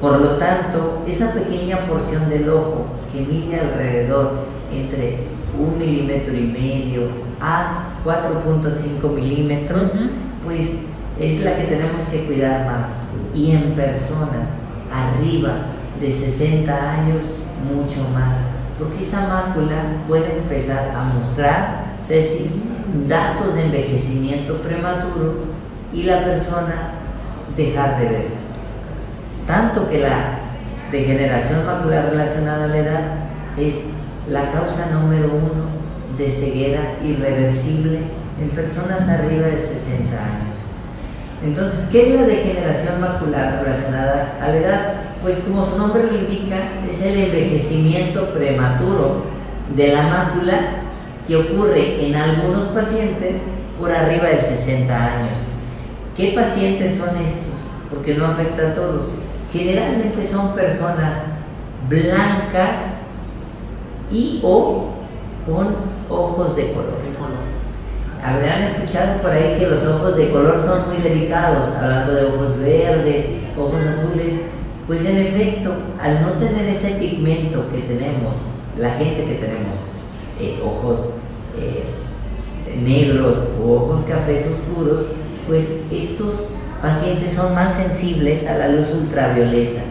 [0.00, 5.24] Por lo tanto, esa pequeña porción del ojo que mide alrededor entre
[5.58, 7.02] un milímetro y medio
[7.40, 9.92] a 4.5 milímetros,
[10.44, 10.84] pues
[11.20, 12.88] es la que tenemos que cuidar más.
[13.34, 14.48] Y en personas
[14.90, 15.66] arriba
[16.00, 17.22] de 60 años,
[17.62, 18.36] mucho más.
[18.78, 19.76] Porque esa mácula
[20.08, 22.50] puede empezar a mostrar, Ceci,
[23.06, 25.44] datos de envejecimiento prematuro
[25.92, 26.92] y la persona
[27.56, 28.26] dejar de ver.
[29.46, 30.38] Tanto que la
[30.90, 33.02] degeneración macular relacionada a la edad
[33.58, 33.74] es
[34.28, 35.68] la causa número uno
[36.16, 38.00] de ceguera irreversible
[38.40, 40.49] en personas arriba de 60 años.
[41.42, 44.94] Entonces, ¿qué es la degeneración macular relacionada a la edad?
[45.22, 46.56] Pues como su nombre lo indica,
[46.90, 49.24] es el envejecimiento prematuro
[49.74, 50.54] de la mácula
[51.26, 53.42] que ocurre en algunos pacientes
[53.78, 55.38] por arriba de 60 años.
[56.14, 57.60] ¿Qué pacientes son estos?
[57.88, 59.08] Porque no afecta a todos.
[59.52, 61.16] Generalmente son personas
[61.88, 62.96] blancas
[64.12, 64.90] y o
[65.46, 65.74] con
[66.10, 67.00] ojos de color.
[68.22, 72.58] Habrán escuchado por ahí que los ojos de color son muy delicados, hablando de ojos
[72.58, 74.34] verdes, ojos azules.
[74.86, 78.36] Pues en efecto, al no tener ese pigmento que tenemos,
[78.76, 79.76] la gente que tenemos
[80.38, 81.14] eh, ojos
[81.58, 81.84] eh,
[82.82, 85.06] negros o ojos cafés oscuros,
[85.46, 86.48] pues estos
[86.82, 89.82] pacientes son más sensibles a la luz ultravioleta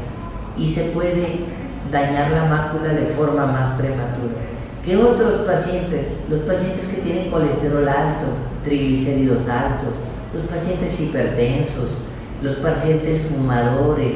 [0.57, 1.45] y se puede
[1.91, 4.48] dañar la mácula de forma más prematura.
[4.85, 6.07] ¿Qué otros pacientes?
[6.29, 8.27] Los pacientes que tienen colesterol alto,
[8.63, 9.95] triglicéridos altos,
[10.33, 11.99] los pacientes hipertensos,
[12.41, 14.15] los pacientes fumadores,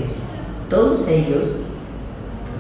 [0.70, 1.48] todos ellos,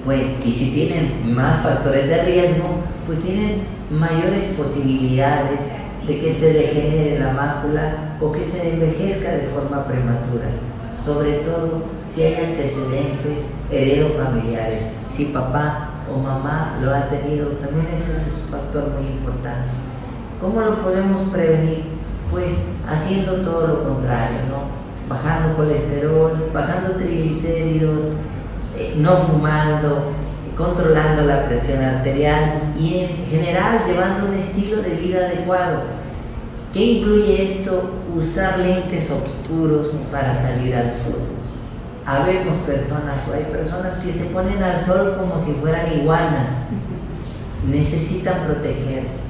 [0.03, 2.65] pues, y si tienen más factores de riesgo,
[3.07, 5.59] pues tienen mayores posibilidades
[6.05, 10.47] de que se degenere la mácula o que se envejezca de forma prematura.
[11.03, 13.39] Sobre todo si hay antecedentes
[13.71, 19.69] heredofamiliares, si papá o mamá lo ha tenido, también ese es un factor muy importante.
[20.39, 21.83] ¿Cómo lo podemos prevenir?
[22.31, 22.53] Pues
[22.89, 24.83] haciendo todo lo contrario, ¿no?
[25.13, 28.01] Bajando colesterol, bajando triglicéridos,
[28.77, 30.11] eh, no fumando,
[30.57, 35.81] controlando la presión arterial y en general llevando un estilo de vida adecuado.
[36.73, 37.91] ¿Qué incluye esto?
[38.15, 41.42] Usar lentes oscuros para salir al sol
[42.05, 46.67] habemos personas o hay personas que se ponen al sol como si fueran iguanas.
[47.69, 49.23] Necesitan protegerse.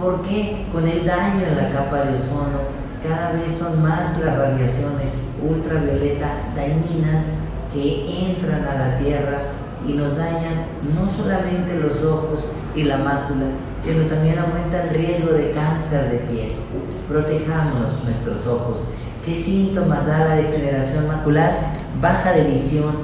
[0.00, 0.66] ¿Por qué?
[0.72, 5.12] Con el daño en la capa de ozono, cada vez son más las radiaciones
[5.42, 7.24] ultravioleta dañinas
[7.72, 9.38] que entran a la Tierra
[9.86, 13.46] y nos dañan no solamente los ojos y la mácula,
[13.82, 16.52] sino también aumenta el riesgo de cáncer de piel.
[17.08, 18.78] Protejámonos nuestros ojos.
[19.24, 21.77] ¿Qué síntomas da la degeneración macular?
[22.00, 22.94] Baja de visión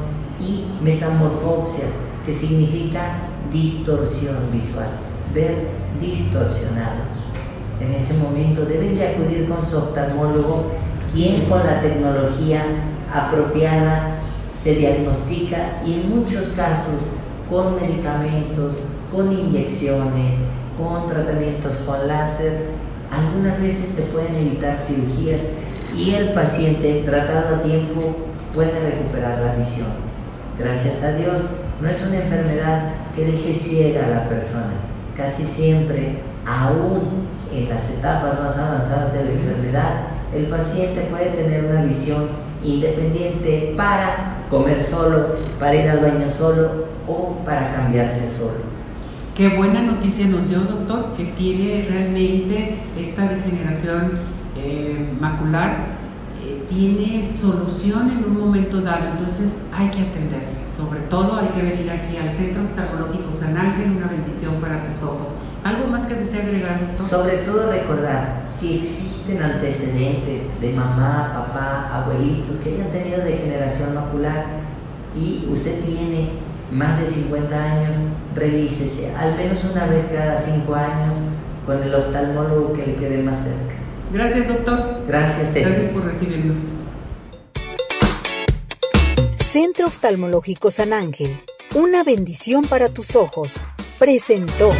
[0.40, 1.90] y metamorfopsias,
[2.24, 3.16] que significa
[3.53, 4.88] distorsión visual,
[5.34, 5.68] ver
[6.01, 7.14] distorsionado.
[7.80, 10.70] En ese momento deben de acudir con su oftalmólogo,
[11.12, 12.64] quien con la tecnología
[13.12, 14.20] apropiada
[14.62, 17.01] se diagnostica y en muchos casos
[17.51, 18.76] con medicamentos,
[19.12, 20.34] con inyecciones,
[20.78, 22.66] con tratamientos con láser,
[23.11, 25.42] algunas veces se pueden evitar cirugías
[25.97, 28.16] y el paciente tratado a tiempo
[28.55, 29.88] puede recuperar la visión.
[30.59, 31.42] Gracias a Dios,
[31.80, 34.72] no es una enfermedad que deje ciega a la persona.
[35.16, 39.92] Casi siempre, aún en las etapas más avanzadas de la enfermedad,
[40.34, 42.28] el paciente puede tener una visión
[42.62, 48.74] independiente para comer solo, para ir al baño solo o para cambiarse solo.
[49.36, 54.12] Qué buena noticia nos dio, doctor, que tiene realmente esta degeneración
[54.57, 55.93] eh, macular
[56.68, 60.59] tiene solución en un momento dado, entonces hay que atenderse.
[60.76, 65.03] Sobre todo hay que venir aquí al Centro Oftalmológico San Ángel, una bendición para tus
[65.03, 65.30] ojos.
[65.62, 66.78] ¿Algo más que desea agregar?
[67.09, 74.45] Sobre todo recordar, si existen antecedentes de mamá, papá, abuelitos que hayan tenido degeneración macular
[75.16, 76.32] y usted tiene
[76.70, 77.97] más de 50 años,
[78.34, 81.14] revísese al menos una vez cada 5 años
[81.64, 83.84] con el oftalmólogo que le quede más cerca.
[84.15, 85.05] Gracias, doctor.
[85.09, 85.61] Gracias, Ceci.
[85.61, 86.61] Gracias por recibirnos.
[89.51, 91.37] Centro Oftalmológico San Ángel,
[91.75, 93.55] una bendición para tus ojos,
[93.99, 94.71] presentó.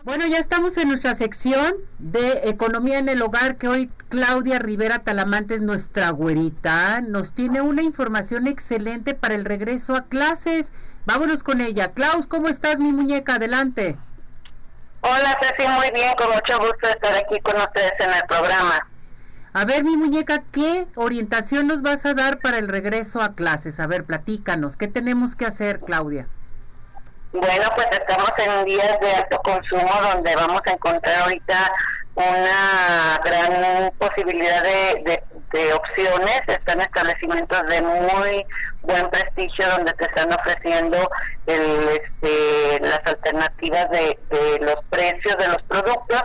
[0.05, 5.01] Bueno, ya estamos en nuestra sección de Economía en el Hogar, que hoy Claudia Rivera
[5.01, 7.01] Talamante es nuestra güerita.
[7.01, 10.73] Nos tiene una información excelente para el regreso a clases.
[11.05, 11.93] Vámonos con ella.
[11.93, 13.35] Klaus, ¿cómo estás, mi muñeca?
[13.35, 13.97] Adelante.
[15.01, 18.89] Hola, Ceci, muy bien, con mucho gusto estar aquí con ustedes en el programa.
[19.53, 23.81] A ver, mi muñeca, ¿qué orientación nos vas a dar para el regreso a clases?
[23.81, 26.29] A ver, platícanos, ¿qué tenemos que hacer, Claudia?
[27.33, 31.73] Bueno, pues estamos en días de alto consumo donde vamos a encontrar ahorita
[32.15, 35.23] una gran posibilidad de,
[35.75, 36.41] opciones.
[36.47, 38.47] Están establecimientos de muy
[38.83, 41.11] buen prestigio donde te están ofreciendo
[41.47, 46.23] el, este, las alternativas de, de los precios de los productos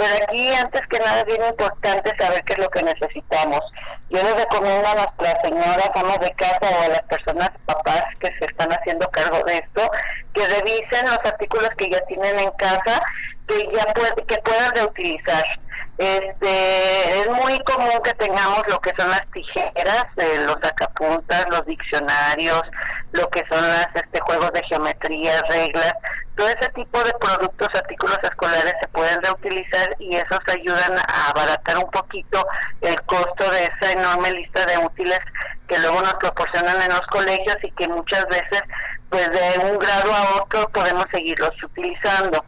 [0.00, 3.60] pero aquí, antes que nada, es bien importante saber qué es lo que necesitamos.
[4.08, 8.28] Yo les recomiendo a nuestras señoras, amas de casa o a las personas, papás que
[8.38, 9.90] se están haciendo cargo de esto,
[10.32, 13.02] que revisen los artículos que ya tienen en casa,
[13.50, 15.44] que ya que puedan reutilizar.
[15.98, 21.66] Este, es muy común que tengamos lo que son las tijeras, eh, los sacapuntas, los
[21.66, 22.62] diccionarios,
[23.12, 25.92] lo que son las este, juegos de geometría, reglas,
[26.36, 31.76] todo ese tipo de productos, artículos escolares se pueden reutilizar y esos ayudan a abaratar
[31.76, 32.46] un poquito
[32.80, 35.20] el costo de esa enorme lista de útiles
[35.68, 38.62] que luego nos proporcionan en los colegios y que muchas veces
[39.10, 42.42] pues de un grado a otro podemos seguirlos utilizando.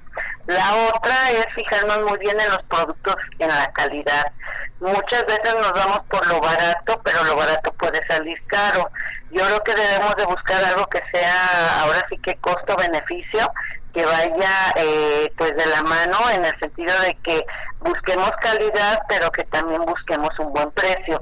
[0.47, 4.33] La otra es fijarnos muy bien en los productos, en la calidad.
[4.81, 8.91] Muchas veces nos vamos por lo barato, pero lo barato puede salir caro.
[9.31, 13.51] Yo creo que debemos de buscar algo que sea, ahora sí que costo-beneficio,
[13.93, 17.45] que vaya eh, pues de la mano en el sentido de que
[17.81, 21.21] busquemos calidad pero que también busquemos un buen precio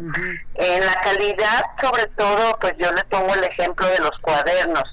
[0.54, 4.84] en la calidad sobre todo pues yo le pongo el ejemplo de los cuadernos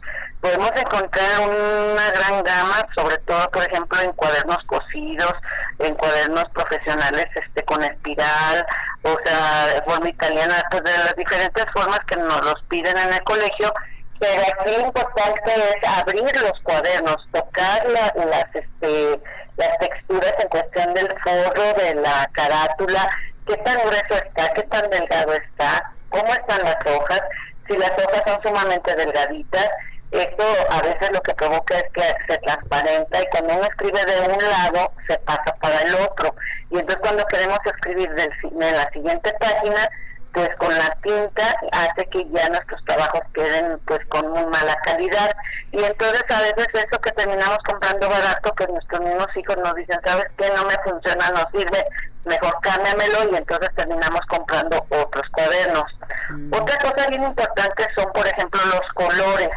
[0.42, 5.34] podemos encontrar una gran gama sobre todo por ejemplo en cuadernos cosidos
[5.80, 8.66] en cuadernos profesionales este con espiral
[9.04, 13.14] o sea de forma italiana pues de las diferentes formas que nos los piden en
[13.14, 13.74] el colegio
[14.20, 18.12] pero aquí lo importante es abrir los cuadernos, tocar las,
[18.54, 19.22] este,
[19.58, 23.10] las texturas en cuestión del forro, de la carátula,
[23.46, 27.22] qué tan grueso está, qué tan delgado está, cómo están las hojas,
[27.68, 29.70] si las hojas son sumamente delgaditas,
[30.12, 34.22] esto a veces lo que provoca es que se transparenta y cuando uno escribe de
[34.22, 36.34] un lado se pasa para el otro.
[36.72, 39.90] Y entonces cuando queremos escribir del, en la siguiente página
[40.34, 45.36] pues con la tinta hace que ya nuestros trabajos queden pues con muy mala calidad.
[45.72, 50.00] Y entonces a veces eso que terminamos comprando barato pues nuestros mismos hijos nos dicen
[50.06, 51.84] sabes qué no me funciona no sirve
[52.24, 55.86] mejor cámbiamelo y entonces terminamos comprando otros cuadernos.
[56.30, 56.54] Mm.
[56.54, 59.50] otra cosa bien importante son por ejemplo los colores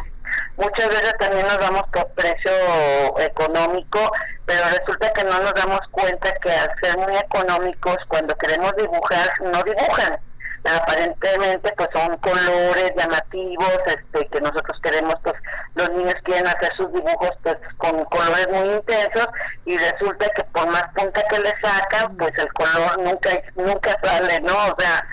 [0.57, 2.51] muchas veces también nos damos por precio
[3.19, 4.11] económico,
[4.45, 9.29] pero resulta que no nos damos cuenta que al ser muy económicos, cuando queremos dibujar,
[9.41, 10.19] no dibujan.
[10.63, 15.33] Aparentemente pues son colores llamativos este que nosotros queremos pues
[15.73, 19.27] los niños quieren hacer sus dibujos pues con colores muy intensos
[19.65, 24.39] y resulta que por más punta que le sacan pues el color nunca nunca sale
[24.41, 25.03] no o sea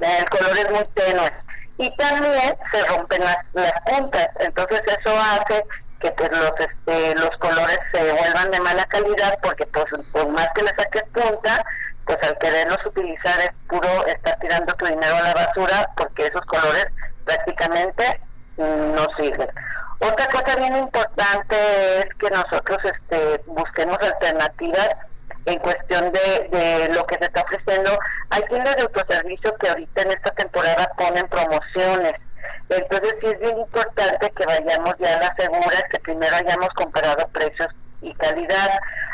[0.00, 1.30] el color es muy tenue
[1.78, 5.64] y también se rompen las, las puntas entonces eso hace
[6.00, 10.48] que pues los este los colores se vuelvan de mala calidad porque pues por más
[10.54, 11.64] que le saques punta
[12.04, 16.44] pues al quererlos utilizar es puro estar tirando tu dinero a la basura porque esos
[16.46, 16.86] colores
[17.24, 18.20] prácticamente
[18.56, 19.48] no sirven.
[20.00, 24.90] Otra cosa bien importante es que nosotros este, busquemos alternativas
[25.46, 27.98] en cuestión de, de lo que se está ofreciendo.
[28.30, 32.14] Hay tiendas de autoservicio que ahorita en esta temporada ponen promociones.
[32.68, 37.28] Entonces sí es bien importante que vayamos ya a la segura, que primero hayamos comparado
[37.28, 37.68] precios
[38.00, 38.70] y calidad.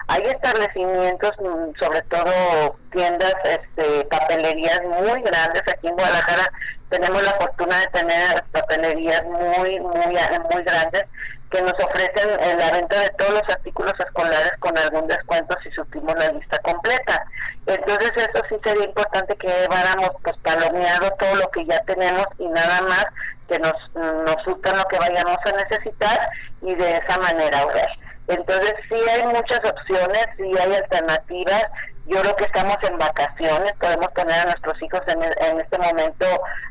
[0.09, 5.62] Hay establecimientos, mm, sobre todo tiendas, este, papelerías muy grandes.
[5.70, 6.51] Aquí en Guadalajara
[6.89, 10.16] tenemos la fortuna de tener papelerías muy, muy,
[10.53, 11.05] muy grandes
[11.51, 15.70] que nos ofrecen eh, la venta de todos los artículos escolares con algún descuento si
[15.70, 17.24] supimos la lista completa.
[17.66, 22.46] Entonces eso sí sería importante que lleváramos pues palomeado todo lo que ya tenemos y
[22.49, 23.07] nada más
[23.49, 26.30] que nos, nos lo que vayamos a necesitar
[26.62, 27.88] y de esa manera ahorrar.
[28.28, 31.64] Entonces sí hay muchas opciones, sí hay alternativas.
[32.09, 36.25] Yo creo que estamos en vacaciones, podemos poner a nuestros hijos en, en este momento,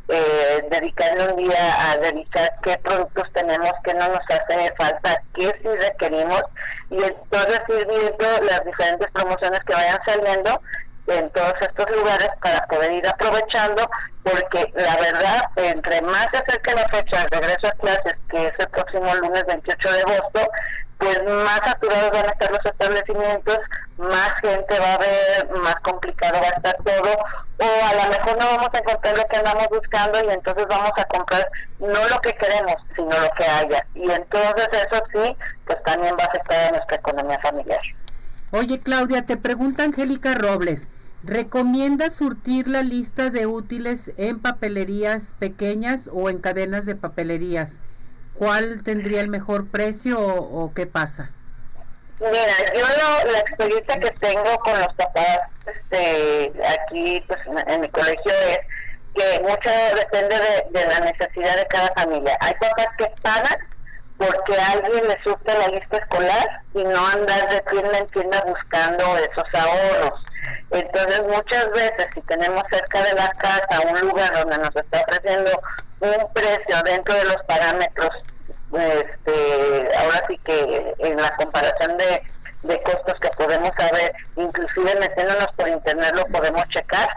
[0.08, 5.56] eh, dedicarle un día a revisar qué productos tenemos, qué no nos hace falta, qué
[5.62, 6.42] sí requerimos
[6.90, 10.62] y entonces ir viendo las diferentes promociones que vayan saliendo
[11.06, 13.88] en todos estos lugares para poder ir aprovechando,
[14.24, 18.54] porque la verdad, entre más se acerque la fecha de regreso a clases, que es
[18.58, 20.52] el próximo lunes 28 de agosto,
[20.98, 23.60] pues más saturados van a estar los establecimientos,
[23.98, 27.18] más gente va a ver, más complicado va a estar todo,
[27.60, 30.92] o a lo mejor no vamos a encontrar lo que andamos buscando y entonces vamos
[30.98, 31.48] a comprar
[31.80, 33.86] no lo que queremos, sino lo que haya.
[33.96, 35.36] Y entonces eso sí,
[35.66, 37.82] pues también va a afectar a nuestra economía familiar.
[38.52, 40.88] Oye Claudia, te pregunta Angélica Robles,
[41.24, 47.80] ¿recomiendas surtir la lista de útiles en papelerías pequeñas o en cadenas de papelerías?
[48.38, 51.32] ¿Cuál tendría el mejor precio o, qué pasa?
[52.20, 58.32] Mira, yo la experiencia que tengo con los papás este, aquí pues, en, mi colegio
[58.50, 58.60] es
[59.16, 60.36] que mucho depende
[60.72, 62.38] de, la necesidad de cada familia.
[62.42, 63.58] Hay papás que pagan
[64.18, 69.18] porque alguien le surte la lista escolar y no andar de tienda en tienda buscando
[69.18, 70.20] esos ahorros.
[70.72, 75.52] Entonces muchas veces si tenemos cerca de la casa un lugar donde nos está ofreciendo
[76.00, 78.10] un precio dentro de los parámetros,
[78.74, 82.24] este, ahora sí que en la comparación de,
[82.84, 87.08] costos que podemos saber, inclusive metiéndonos por internet lo podemos checar,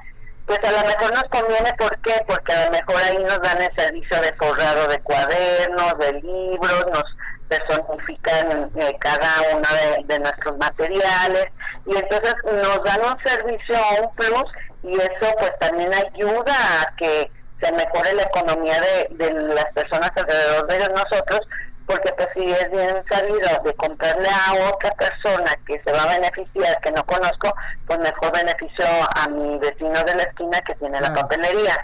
[0.47, 2.23] pues a lo mejor nos conviene, ¿por qué?
[2.27, 6.87] Porque a lo mejor ahí nos dan el servicio de forrado de cuadernos, de libros,
[6.93, 7.05] nos
[7.51, 9.69] personifican eh, cada uno
[10.07, 11.47] de, nuestros materiales
[11.91, 17.31] y entonces nos dan un servicio, un plus y eso pues también ayuda a que
[17.61, 21.41] se mejore la economía de, de las personas alrededor de nosotros
[21.87, 26.19] porque pues si es bien sabido de comprarle a otra persona que se va a
[26.19, 27.53] beneficiar, que no conozco,
[27.89, 28.87] pues mejor beneficio
[29.17, 31.77] a mi vecino de la esquina que tiene la papelería,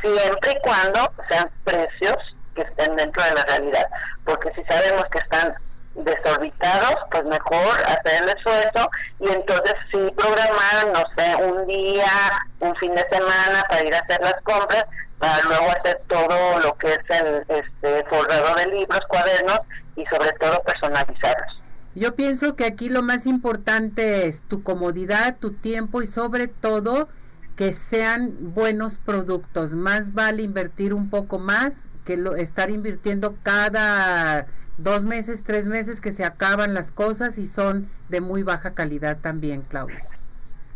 [0.00, 2.16] siempre y cuando sean precios
[2.54, 3.88] que estén dentro de la realidad,
[4.24, 5.52] porque si sabemos que están
[6.04, 8.90] desorbitados, pues mejor hacer el esfuerzo
[9.20, 12.06] y entonces sí programar, no sé, un día,
[12.60, 14.86] un fin de semana para ir a hacer las compras,
[15.18, 19.60] para luego hacer todo lo que es el este, forrado de libros, cuadernos
[19.96, 21.58] y sobre todo personalizarlos.
[21.94, 27.08] Yo pienso que aquí lo más importante es tu comodidad, tu tiempo y sobre todo
[27.56, 29.74] que sean buenos productos.
[29.74, 34.46] Más vale invertir un poco más que lo, estar invirtiendo cada
[34.78, 39.18] dos meses, tres meses que se acaban las cosas y son de muy baja calidad
[39.18, 40.04] también, Claudia.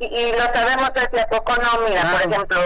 [0.00, 2.59] Y, lo sabemos desde a poco no mira por ejemplo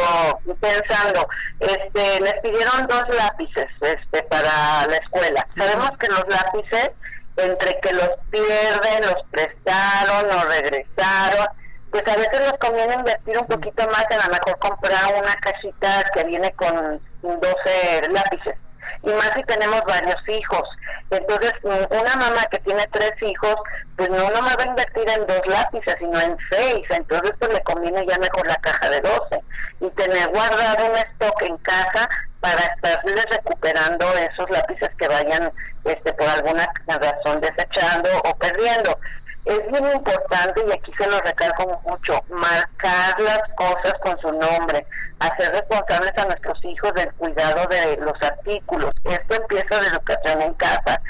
[0.59, 1.29] pensando
[1.61, 5.47] este les pidieron dos lápices este para la escuela.
[5.55, 6.93] Sabemos que los lápices
[7.37, 11.47] entre que los pierden los prestaron o regresaron
[11.91, 15.35] pues a veces nos conviene invertir un poquito más en a lo mejor comprar una
[15.35, 18.57] cajita que viene con 12 lápices
[19.03, 20.69] y más si tenemos varios hijos.
[21.11, 23.55] Entonces, una mamá que tiene tres hijos,
[23.97, 26.85] pues no nomás va a invertir en dos lápices, sino en seis.
[26.91, 29.41] Entonces, pues le conviene ya mejor la caja de doce
[29.81, 32.09] y tener guardado un stock en casa
[32.41, 35.53] para estarles recuperando esos lápices que vayan
[35.85, 38.99] este por alguna razón desechando o perdiendo
[39.47, 44.85] es bien importante y aquí se lo recalco mucho, marcar las cosas con su nombre,
[45.21, 48.91] hacer responsables a nuestros hijos del cuidado de los artículos.
[49.05, 51.01] Esto empieza de educación en casa.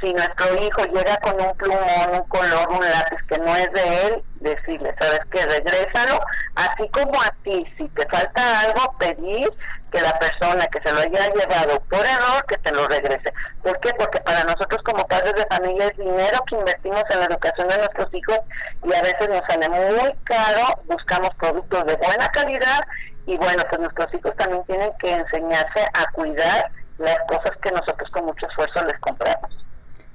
[0.00, 4.06] Si nuestro hijo llega con un plumón, un color, un lápiz que no es de
[4.06, 6.20] él, decirle, sabes que regrésalo,
[6.54, 9.48] así como a ti, si te falta algo, pedir
[9.90, 13.32] que la persona que se lo haya llevado por error, que te lo regrese.
[13.62, 13.90] ¿Por qué?
[13.98, 17.78] Porque para nosotros como padres de familia es dinero que invertimos en la educación de
[17.78, 18.38] nuestros hijos
[18.84, 22.80] y a veces nos sale muy caro, buscamos productos de buena calidad
[23.26, 28.10] y bueno, pues nuestros hijos también tienen que enseñarse a cuidar las cosas que nosotros
[28.10, 29.50] con mucho esfuerzo les compramos.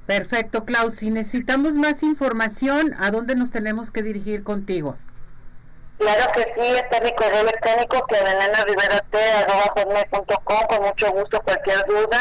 [0.06, 0.96] Perfecto, Klaus.
[0.96, 4.96] Si necesitamos más información, ¿a dónde nos tenemos que dirigir contigo?
[5.98, 8.16] Claro que sí, está mi correo electrónico que
[10.68, 12.18] con mucho gusto cualquier duda,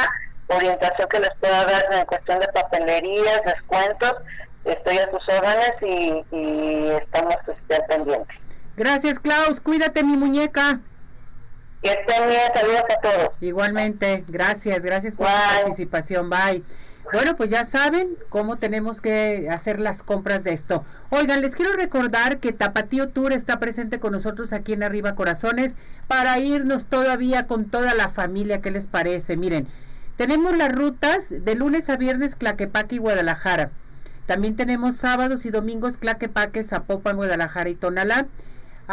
[0.47, 4.15] orientación que les pueda dar en cuestión de papelerías, descuentos,
[4.65, 5.73] estoy a sus órdenes
[6.31, 8.40] y, estamos este, pendientes.
[8.81, 10.79] Gracias Klaus, cuídate mi muñeca.
[11.83, 13.29] Que estén bien, saludos a todos.
[13.39, 16.63] Igualmente, gracias, gracias por su participación, bye.
[17.13, 20.83] Bueno, pues ya saben cómo tenemos que hacer las compras de esto.
[21.11, 25.75] Oigan, les quiero recordar que Tapatío Tour está presente con nosotros aquí en Arriba Corazones
[26.07, 28.61] para irnos todavía con toda la familia.
[28.61, 29.37] ¿Qué les parece?
[29.37, 29.67] Miren,
[30.17, 33.69] tenemos las rutas de lunes a viernes Claquepaque y Guadalajara.
[34.25, 38.25] También tenemos sábados y domingos Claquepaque, Zapopan, Guadalajara y Tonalá.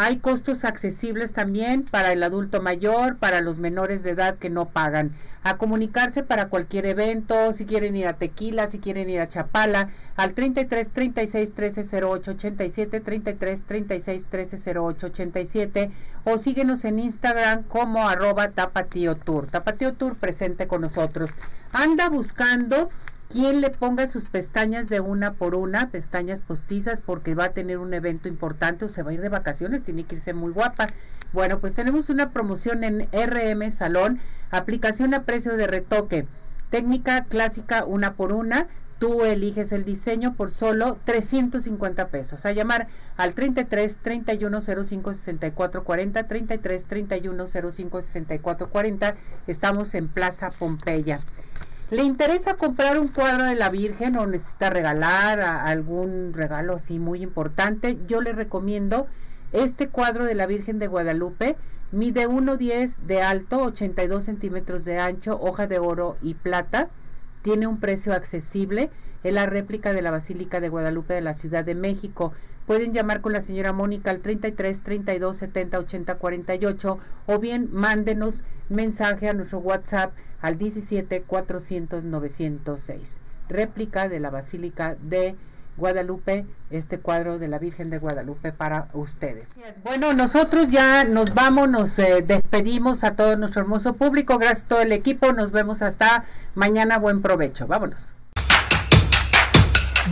[0.00, 4.66] Hay costos accesibles también para el adulto mayor, para los menores de edad que no
[4.66, 5.10] pagan.
[5.42, 9.88] A comunicarse para cualquier evento, si quieren ir a Tequila, si quieren ir a Chapala,
[10.14, 15.90] al 33 36 13 08 87, 33 36 13 08 87,
[16.22, 19.48] o síguenos en Instagram como arroba Tapatío Tour.
[19.98, 21.30] Tour presente con nosotros.
[21.72, 22.88] Anda buscando
[23.28, 27.78] quien le ponga sus pestañas de una por una, pestañas postizas, porque va a tener
[27.78, 30.88] un evento importante o se va a ir de vacaciones, tiene que irse muy guapa.
[31.32, 34.18] Bueno, pues tenemos una promoción en RM Salón,
[34.50, 36.26] aplicación a precio de retoque,
[36.70, 38.66] técnica clásica una por una.
[38.98, 42.44] Tú eliges el diseño por solo 350 pesos.
[42.46, 49.14] A llamar al 33 31 05 64 40, 33 31 05 64 40.
[49.46, 51.20] Estamos en Plaza Pompeya.
[51.90, 57.22] ¿Le interesa comprar un cuadro de la Virgen o necesita regalar algún regalo así muy
[57.22, 57.98] importante?
[58.06, 59.06] Yo le recomiendo
[59.52, 61.56] este cuadro de la Virgen de Guadalupe.
[61.90, 66.90] Mide 1,10 de alto, 82 centímetros de ancho, hoja de oro y plata.
[67.40, 68.90] Tiene un precio accesible.
[69.24, 72.34] Es la réplica de la Basílica de Guadalupe de la Ciudad de México.
[72.66, 78.44] Pueden llamar con la señora Mónica al 33 32 70 80 48 o bien mándenos
[78.68, 83.16] mensaje a nuestro WhatsApp al 17 400 906.
[83.48, 85.36] Réplica de la Basílica de
[85.78, 89.54] Guadalupe, este cuadro de la Virgen de Guadalupe para ustedes.
[89.84, 94.38] Bueno, nosotros ya nos vamos, nos eh, despedimos a todo nuestro hermoso público.
[94.38, 95.32] Gracias a todo el equipo.
[95.32, 96.24] Nos vemos hasta
[96.54, 96.98] mañana.
[96.98, 97.66] Buen provecho.
[97.66, 98.14] Vámonos.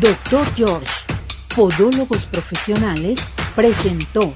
[0.00, 0.92] Doctor George,
[1.54, 3.18] Podólogos Profesionales,
[3.56, 4.34] presentó